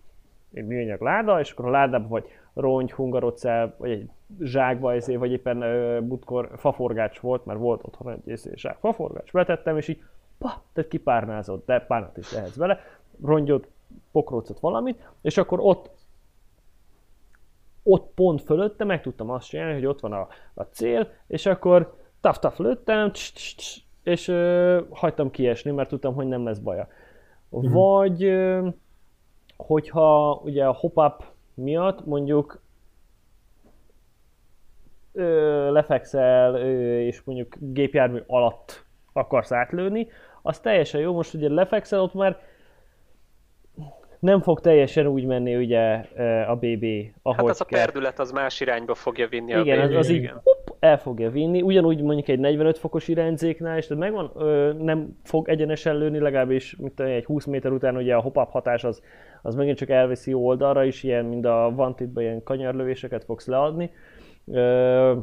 [0.53, 4.09] egy műanyag láda, és akkor a ládában vagy rongy, hungarocell, vagy egy
[4.39, 9.31] zsákba, ezért, vagy éppen uh, butkor faforgács volt, mert volt otthon egy észé, zsák faforgács,
[9.31, 10.01] betettem, és így
[10.37, 12.79] pa, tehát kipárnázott, de párnát is lehetsz vele,
[13.23, 13.67] rongyot,
[14.11, 15.89] pokrócot valamit, és akkor ott
[17.83, 21.95] ott pont fölötte meg tudtam azt csinálni, hogy ott van a, a cél, és akkor
[22.21, 23.11] taf-taf lőttem,
[24.03, 26.87] és ö, hagytam kiesni, mert tudtam, hogy nem lesz baja.
[27.49, 27.71] Uh-huh.
[27.71, 28.67] Vagy ö,
[29.57, 31.23] hogyha ugye a hop-up
[31.53, 32.61] miatt mondjuk
[35.13, 40.07] ö, lefekszel, ö, és mondjuk gépjármű alatt akarsz átlőni,
[40.41, 42.39] az teljesen jó, most ugye lefekszel, ott már
[44.19, 45.91] nem fog teljesen úgy menni ugye
[46.47, 46.85] a BB,
[47.21, 47.79] ahogy Hát az kell.
[47.79, 49.91] a perdület az más irányba fogja vinni igen, a BB.
[49.91, 50.48] Az, az igen, az így
[50.79, 55.49] el fogja vinni, ugyanúgy mondjuk egy 45 fokos irányzéknál, és tehát megvan, ö, nem fog
[55.49, 59.01] egyenesen lőni, legalábbis mint egy 20 méter után ugye a hop hatás az,
[59.41, 63.91] az megint csak elveszi oldalra is, ilyen, mint a Vantitban ilyen kanyarlövéseket fogsz leadni.
[64.45, 65.17] Ö,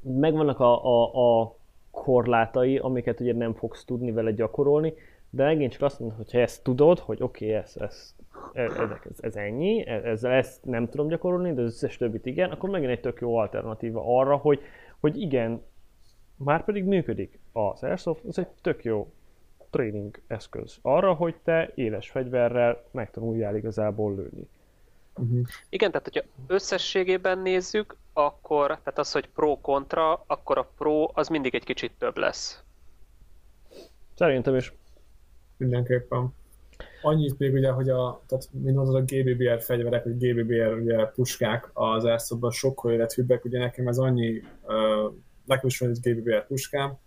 [0.00, 1.56] megvannak a, a, a
[1.90, 4.94] korlátai, amiket ugye nem fogsz tudni vele gyakorolni,
[5.34, 8.14] de megint csak azt mondom, hogy ha ezt tudod, hogy oké, okay, ez, ez,
[8.52, 12.70] ez, ez, ez ennyi, ezzel ezt nem tudom gyakorolni, de az összes többit igen, akkor
[12.70, 14.60] megint egy tök jó alternatíva arra, hogy,
[15.00, 15.62] hogy igen,
[16.36, 19.12] már pedig működik az Airsoft, ez egy tök jó
[19.70, 24.48] tréning eszköz arra, hogy te éles fegyverrel megtanuljál igazából lőni.
[25.16, 25.46] Uh-huh.
[25.68, 31.54] Igen, tehát hogyha összességében nézzük, akkor, tehát az, hogy pro-kontra, akkor a pro az mindig
[31.54, 32.62] egy kicsit több lesz.
[34.14, 34.72] Szerintem is.
[35.56, 36.34] Mindenképpen.
[37.02, 41.70] Annyit még ugye, hogy a, tehát mint mondod, a GBBR fegyverek, vagy GBBR ugye, puskák
[41.72, 46.98] az elszobban sokkal élethűbbek, ugye nekem ez annyi, uh, nekem is van egy GBBR puskám,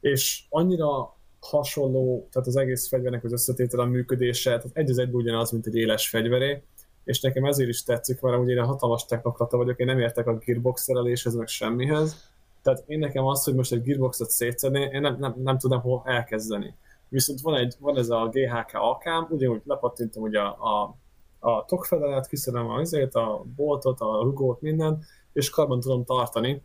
[0.00, 5.12] és annyira hasonló, tehát az egész fegyvernek az összetétele, a működése, tehát egy az egy
[5.12, 6.62] ugyanaz, mint egy éles fegyveré,
[7.04, 10.38] és nekem ezért is tetszik, mert ugye én hatalmas technokrata vagyok, én nem értek a
[10.38, 12.30] gearbox szereléshez, meg semmihez,
[12.62, 16.02] tehát én nekem az, hogy most egy gearboxot szétszedni, én nem, nem, nem tudom hol
[16.04, 16.74] elkezdeni.
[17.10, 20.96] Viszont van, egy, van ez a GHK alkám, ugyanúgy lepattintom ugye a, a,
[21.50, 26.62] a tokfedelet, kiszedem a, azért, a boltot, a rugót, minden, és karban tudom tartani,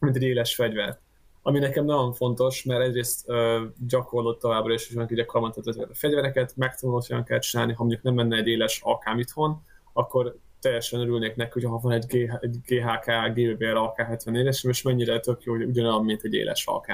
[0.00, 1.00] mint egy éles fegyvert
[1.48, 6.56] ami nekem nagyon fontos, mert egyrészt uh, gyakorlott továbbra is, hogy ugye kamantat a fegyvereket,
[6.56, 9.62] megtanulott, hogyan kell csinálni, ha mondjuk nem menne egy éles akám itthon,
[9.92, 15.20] akkor teljesen örülnék neki, hogy ha van egy, G, egy GHK, GBR AK-74-es, és mennyire
[15.20, 16.86] tök jó, hogy ugyanolyan, mint egy éles AK.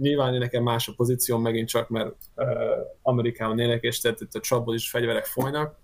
[0.00, 2.46] Nyilván nekem más a pozíció, megint csak, mert uh,
[3.02, 5.78] Amerikában élek, és tehát itt a csapból is fegyverek folynak,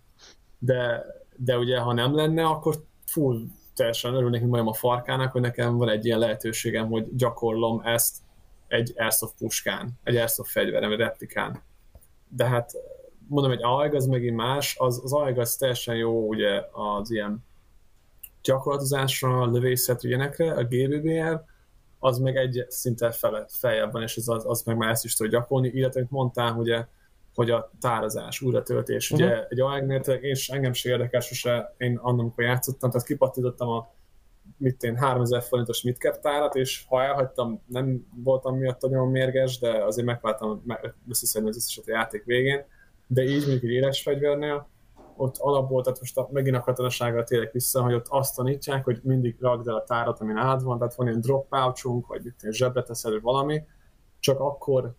[0.59, 1.05] de,
[1.37, 2.75] de ugye ha nem lenne, akkor
[3.07, 3.41] full
[3.75, 8.17] teljesen örülnék, hogy a farkának, hogy nekem van egy ilyen lehetőségem, hogy gyakorlom ezt
[8.69, 11.63] egy airsoft puskán, egy airsoft fegyverem, egy replikán.
[12.29, 12.73] De hát
[13.29, 17.45] mondom, egy AEG az megint más, az, az AEG az teljesen jó ugye az ilyen
[18.43, 21.45] gyakorlatozásra, lövészet ilyenekre, a GBBR,
[22.01, 25.15] az meg egy szinten felett, feljebb van, és az, az, az meg már ezt is
[25.15, 26.85] tudja gyakorolni, illetve mondtál, ugye
[27.35, 29.11] hogy a tárazás, újratöltés.
[29.11, 29.27] Uh-huh.
[29.27, 33.93] Ugye egy AEG-nél és engem se érdekel sose, én annak, amikor játszottam, tehát kipattítottam a
[34.57, 39.85] mit én 3000 forintos midcap tárat, és ha elhagytam, nem voltam miatt nagyon mérges, de
[39.85, 40.63] azért megváltam
[41.09, 42.65] összeszedni az összeset a játék végén.
[43.07, 44.69] De így mondjuk egy éles fegyvernél,
[45.21, 49.01] ott alapból, tehát most a, megint a katonaságra térek vissza, hogy ott azt tanítják, hogy
[49.03, 52.41] mindig ragd el a tárat, amin át van, tehát van ilyen drop pouchunk, vagy itt
[52.51, 53.63] zsebre teszed, valami,
[54.19, 54.95] csak akkor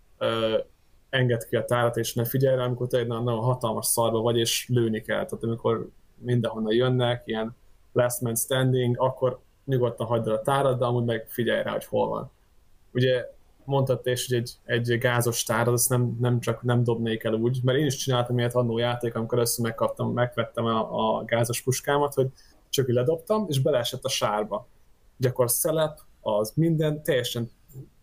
[1.10, 4.38] enged ki a tárat, és ne figyelj rá, amikor te egy nagyon hatalmas szarba vagy,
[4.38, 5.26] és lőni kell.
[5.26, 7.56] Tehát amikor mindenhonnan jönnek, ilyen
[7.94, 11.86] last man standing, akkor nyugodtan hagyd el a tárat, de amúgy meg figyelj rá, hogy
[11.86, 12.32] hol van.
[12.94, 13.26] Ugye
[13.72, 17.60] mondtad és hogy egy, egy gázos tárat, azt nem, nem csak nem dobnék el úgy,
[17.64, 22.14] mert én is csináltam ilyet annó játék, amikor össze megkaptam, megvettem a, a gázos puskámat,
[22.14, 22.28] hogy
[22.70, 24.68] csak így ledobtam, és beleesett a sárba.
[25.18, 27.52] Gyakor szelep, az minden, teljesen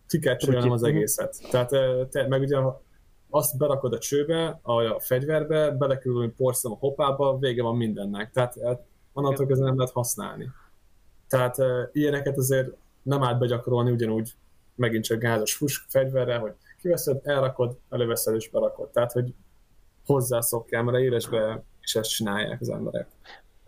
[0.07, 0.35] ki kell
[0.69, 1.35] az egészet.
[1.51, 1.69] Tehát
[2.09, 2.57] te, meg ugye
[3.29, 8.31] azt berakod a csőbe, a, a fegyverbe, belekülünk porszem a hopába, vége van mindennek.
[8.31, 8.81] Tehát hát,
[9.13, 10.51] onnantól kezdve nem lehet használni.
[11.27, 12.69] Tehát e, ilyeneket azért
[13.01, 14.33] nem állt begyakorolni ugyanúgy
[14.79, 18.89] megint csak gázos fusk fegyverre, hogy kiveszed, elrakod, előveszed és berakod.
[18.89, 19.33] Tehát, hogy
[20.05, 23.07] hozzászokjál, mert élesbe is ezt csinálják az emberek.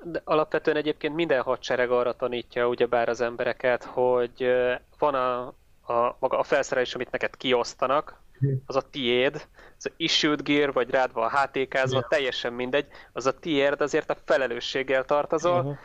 [0.04, 4.52] De alapvetően egyébként minden hadsereg arra tanítja ugyebár az embereket, hogy
[5.00, 5.48] van a,
[5.94, 8.22] a, maga a felszerelés, amit neked kiosztanak,
[8.66, 9.48] az a tiéd,
[9.78, 12.10] az issued gear, vagy rád van HTK-zva, yeah.
[12.10, 15.78] teljesen mindegy, az a tiéd, azért a felelősséggel tartozol,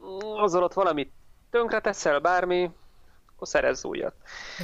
[0.00, 0.42] uh-huh.
[0.42, 1.12] azon ott valamit
[1.50, 2.70] tönkre teszel, bármi,
[3.38, 4.14] akkor szerezz újat.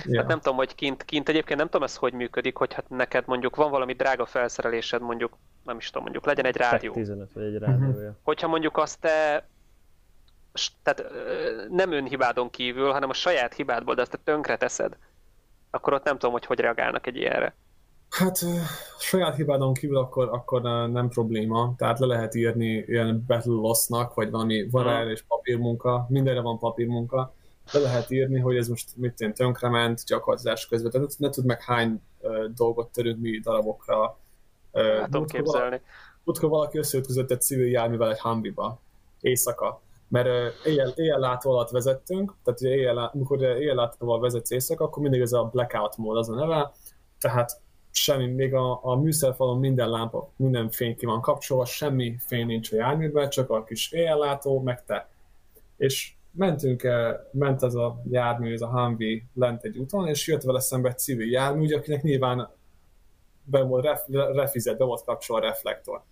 [0.04, 0.16] Yeah.
[0.16, 3.26] Hát nem tudom, hogy kint, kint egyébként nem tudom ez hogy működik, hogy hát neked
[3.26, 6.92] mondjuk van valami drága felszerelésed, mondjuk, nem is tudom, mondjuk legyen egy rádió.
[6.92, 7.88] 15 vagy egy rádiója.
[7.88, 8.14] Uh-huh.
[8.22, 9.48] Hogyha mondjuk azt te
[10.82, 11.04] tehát
[11.70, 14.96] nem önhibádon kívül, hanem a saját hibádból, de azt te tönkre teszed,
[15.70, 17.54] akkor ott nem tudom, hogy hogy reagálnak egy ilyenre.
[18.10, 18.38] Hát
[18.98, 24.30] saját hibádon kívül akkor, akkor nem probléma, tehát le lehet írni ilyen battle loss-nak, vagy
[24.30, 25.10] valami van hmm.
[25.10, 27.34] és papírmunka, mindenre van papírmunka,
[27.72, 31.62] le lehet írni, hogy ez most mit én tönkrement gyakorlás közben, tehát ne tud meg
[31.62, 34.18] hány uh, dolgot törünk mi darabokra.
[34.72, 35.80] Uh, hát tudom képzelni.
[36.24, 38.80] Utkor valaki összeütközött egy civil járművel egy Humvee-ba,
[39.20, 44.84] éjszaka mert éjjel, éjjel látó alatt vezettünk, tehát ugye éjjel, amikor éjjel látóval vezetsz éjszaka,
[44.84, 46.72] akkor mindig ez a blackout mód az a neve,
[47.18, 47.60] tehát
[47.90, 52.72] semmi, még a, a műszerfalon minden lámpa, minden fény ki van kapcsolva, semmi fény nincs
[52.72, 55.08] a járműben, csak a kis éjjellátó, meg te.
[55.76, 56.88] És mentünk,
[57.32, 60.98] ment ez a jármű, ez a Humvee lent egy úton, és jött vele szembe egy
[60.98, 62.50] civil jármű, akinek nyilván
[63.44, 66.02] be volt ref, refizet, be volt kapcsolva a reflektor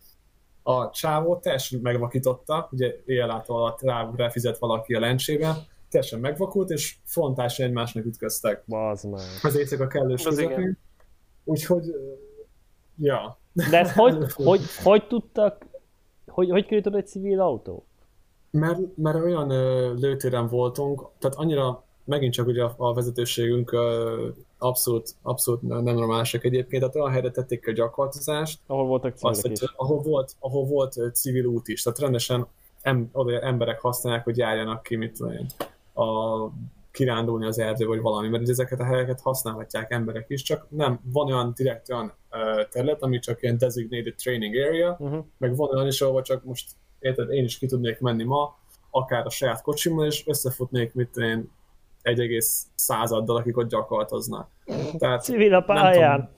[0.63, 5.57] a csávó teljesen megvakította, ugye éjjelátó alatt rá refizet valaki a lencsébe,
[5.89, 8.63] teljesen megvakult, és frontálisan egymásnak ütköztek.
[8.67, 9.21] Bazd meg.
[9.43, 10.79] Az éjszaka kellős közepén.
[11.45, 11.85] Úgyhogy,
[12.99, 13.39] ja.
[13.71, 15.67] De ez hogy, hogy, hogy tudtak,
[16.27, 17.87] hogy, hogy került egy civil autó?
[18.53, 23.77] Mert, mert olyan ö, lőtéren voltunk, tehát annyira megint csak ugye a, a vezetőségünk
[24.59, 29.63] abszolút, abszolút nem normálisak egyébként, tehát olyan helyre tették a gyakorlatozást, ahol voltak civilek azt,
[29.63, 29.73] is.
[29.77, 32.47] Ahol volt, ahol volt civil út is, tehát rendesen
[32.83, 35.47] em, oda emberek használják, hogy járjanak ki, mit tudom én,
[36.05, 36.49] a,
[36.91, 41.27] kirándulni az erdő, vagy valami, mert ezeket a helyeket használhatják emberek is, csak nem, van
[41.27, 45.25] olyan direkt olyan uh, terület, ami csak ilyen designated training area, uh-huh.
[45.39, 46.71] meg van olyan is, ahol csak most
[47.03, 48.57] érted, én is ki tudnék menni ma,
[48.91, 51.51] akár a saját kocsimmal, és összefutnék, mit én
[52.03, 54.49] egy egész századdal, akik ott gyakorlatoznak.
[54.99, 56.31] Tehát, Civil a pályán.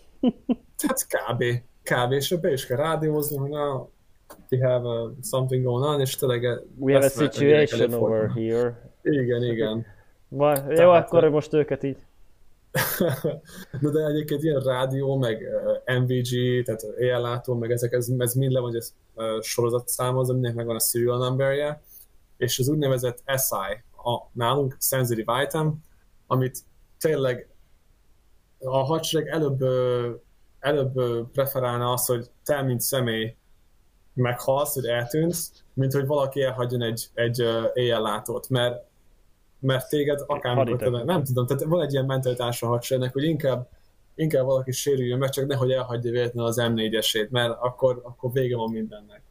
[0.76, 1.44] Tehát kb.
[1.82, 2.12] Kb.
[2.12, 3.88] És be is kell rádiózni, hogy na,
[4.50, 6.42] we have uh, something going on, és tényleg
[6.78, 8.90] We have a situation over here.
[9.02, 9.86] Igen, igen.
[10.28, 11.96] Ma, jó, Tehát, akkor most őket így.
[13.80, 15.40] Na de egyébként ilyen rádió, meg
[15.86, 19.88] uh, MVG, tehát éjjellátó, meg ezek, ez, ez mind le van, hogy ez uh, sorozat
[19.88, 21.82] számozza, mindenki megvan a serial numberje,
[22.36, 25.84] és az úgynevezett SI, a nálunk sensitive item,
[26.26, 26.58] amit
[26.98, 27.48] tényleg
[28.58, 29.62] a hadsereg előbb,
[30.58, 31.00] előbb
[31.32, 33.36] preferálna azt, hogy te, mint személy
[34.14, 37.44] meghalsz, hogy eltűnsz, mint hogy valaki elhagyjon egy, egy
[37.74, 38.84] éjjellátót, mert,
[39.64, 40.56] mert téged akár
[41.04, 43.68] nem tudom, tehát van egy ilyen mentalitás a hadseregnek, hogy inkább,
[44.14, 48.70] inkább valaki sérüljön meg, csak nehogy elhagyja véletlenül az M4-esét, mert akkor, akkor vége van
[48.70, 49.22] mindennek.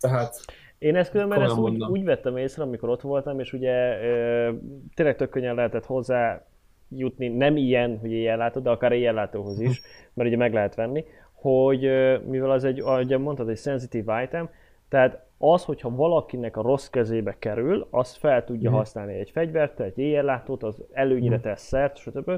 [0.00, 0.36] Tehát
[0.78, 4.52] én ezt különben ezt úgy, úgy, vettem észre, amikor ott voltam, és ugye ö,
[4.94, 6.46] tényleg tök könnyen lehetett hozzá
[6.88, 9.80] jutni, nem ilyen, hogy éjjellátó, de akár éjjellátóhoz is,
[10.14, 11.80] mert ugye meg lehet venni, hogy
[12.26, 14.50] mivel az egy, ahogy mondtad, egy sensitive item,
[14.88, 18.74] tehát az, hogyha valakinek a rossz kezébe kerül, azt fel tudja mm.
[18.74, 21.44] használni egy fegyvert, egy éjjellátót, az előnyire mhm.
[21.44, 22.30] tesz szert, stb.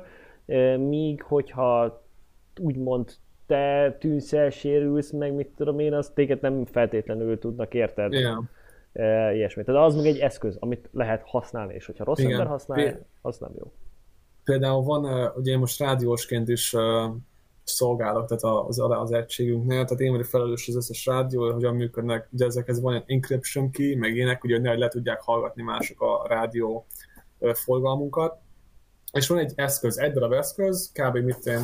[0.78, 2.02] Míg hogyha
[2.60, 3.12] úgymond
[3.46, 8.12] te tűnsz el, sérülsz, meg mit tudom én, az téged nem feltétlenül tudnak, érted?
[8.12, 8.44] Yeah.
[8.92, 9.64] E, ilyesmi.
[9.64, 12.32] Tehát az meg egy eszköz, amit lehet használni, és hogyha rossz Igen.
[12.32, 13.72] ember használja, az nem jó.
[14.44, 16.74] Például van, ugye én most rádiósként is
[17.68, 22.44] szolgálok, tehát az, az egységünknél, tehát én vagyok felelős az összes rádió, hogyan működnek, ugye
[22.44, 26.86] ezekhez van egy encryption key, meg ének, ugye ne, le tudják hallgatni mások a rádió
[27.52, 28.38] forgalmunkat,
[29.12, 31.16] és van egy eszköz, egy darab eszköz, kb.
[31.16, 31.60] mit én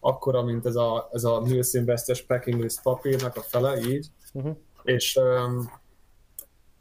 [0.00, 1.42] akkora, mint ez a, ez a
[1.84, 4.56] Bestes packing list papírnak a fele, így, uh-huh.
[4.82, 5.80] és um,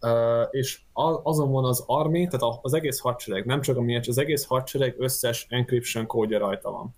[0.03, 0.81] Uh, és
[1.23, 4.95] azon van az army, tehát az egész hadsereg, nem csak a miért, az egész hadsereg
[4.97, 6.95] összes encryption kódja rajta van.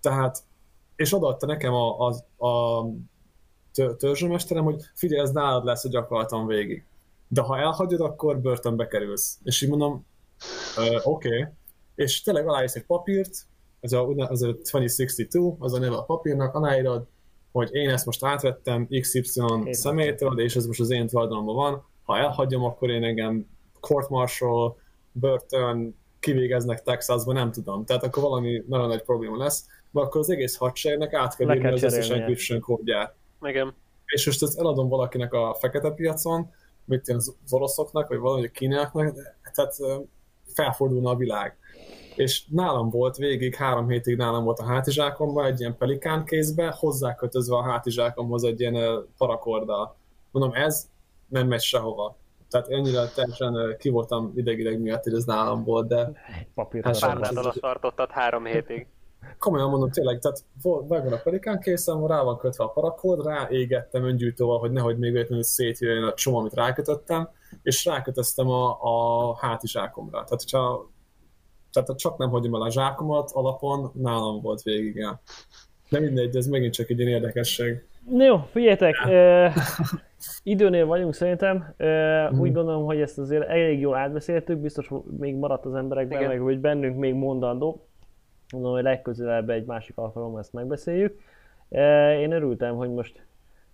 [0.00, 0.42] Tehát,
[1.04, 2.86] és odaadta nekem a, a, a
[3.98, 6.84] törzsőmesterem, hogy figyelj, ez nálad lesz a gyakorlaton végig.
[7.28, 9.38] De ha elhagyod, akkor börtönbe kerülsz.
[9.42, 10.06] És így mondom,
[11.02, 11.28] oké.
[11.28, 11.44] Okay.
[11.94, 13.46] És tényleg aláírsz egy papírt,
[13.80, 17.06] ez a, az a 2062, az a neve a papírnak, aláírod,
[17.52, 19.20] hogy én ezt most átvettem XY
[19.64, 23.46] én személytől, és ez most az én tulajdonomban van, ha elhagyom, akkor én engem
[23.80, 24.76] court martial,
[25.12, 27.84] börtön, kivégeznek Texasban, nem tudom.
[27.84, 31.72] Tehát akkor valami nagyon nagy probléma lesz, mert akkor az egész hadseregnek át kell írni
[31.72, 33.14] az összes encryption kódját.
[33.42, 33.74] Igen.
[34.06, 36.50] És most ezt eladom valakinek a fekete piacon,
[36.84, 39.14] mint az oroszoknak, vagy valami a kínaiaknak,
[39.54, 39.76] tehát
[40.46, 41.56] felfordulna a világ
[42.16, 47.56] és nálam volt végig, három hétig nálam volt a hátizsákomban, egy ilyen pelikán kézbe, hozzákötözve
[47.56, 49.96] a hátizsákomhoz egy ilyen parakorda.
[50.30, 50.88] Mondom, ez
[51.28, 52.16] nem megy sehova.
[52.50, 56.12] Tehát ennyire teljesen ki voltam ideg-ideg miatt, hogy ez nálam volt, de...
[56.54, 58.86] Papírt hát tartottad három hétig.
[59.38, 60.44] Komolyan mondom, tényleg, tehát
[60.88, 65.12] megvan a pelikán készen, rá van kötve a parakord, rá égettem öngyújtóval, hogy nehogy még
[65.12, 67.28] véletlenül szétjöjjön a csom, amit rákötöttem,
[67.62, 70.24] és rákötöztem a, a hátizsákomra.
[70.24, 70.92] Tehát, hogyha
[71.72, 74.94] tehát csak nem hagyom el a zsákomat, alapon nálam volt végig.
[74.94, 75.20] Ja.
[75.88, 77.84] De mindegy, ez megint csak egy ilyen érdekesség.
[78.18, 79.46] Jó, figyeljetek, ja.
[79.46, 79.54] uh,
[80.42, 81.74] időnél vagyunk szerintem.
[81.78, 82.40] Uh, mm.
[82.40, 86.30] Úgy gondolom, hogy ezt azért elég jól átbeszéltük, biztos még maradt az emberekben, Igen.
[86.30, 87.88] meg hogy bennünk még mondandó.
[88.52, 91.20] Mondom, hogy legközelebb egy másik alkalommal ezt megbeszéljük.
[91.68, 91.80] Uh,
[92.20, 93.26] én örültem, hogy most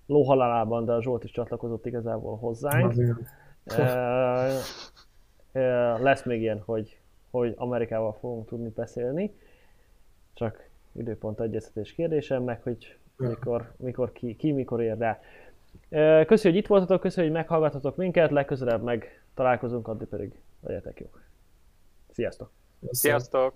[0.06, 2.94] lóhalálában, de a Zsolt is csatlakozott igazából hozzánk.
[2.94, 3.86] Uh,
[5.52, 7.00] uh, lesz még ilyen, hogy
[7.30, 9.34] hogy Amerikával fogunk tudni beszélni,
[10.34, 15.20] csak időpont egyeztetés kérdése, meg hogy mikor, mikor ki, ki mikor ér rá.
[16.24, 21.22] Köszönjük, hogy itt voltatok, köszönjük, hogy meghallgatotok minket, legközelebb meg találkozunk, addig pedig legyetek jók.
[22.10, 22.50] Sziasztok!
[22.90, 23.54] Sziasztok!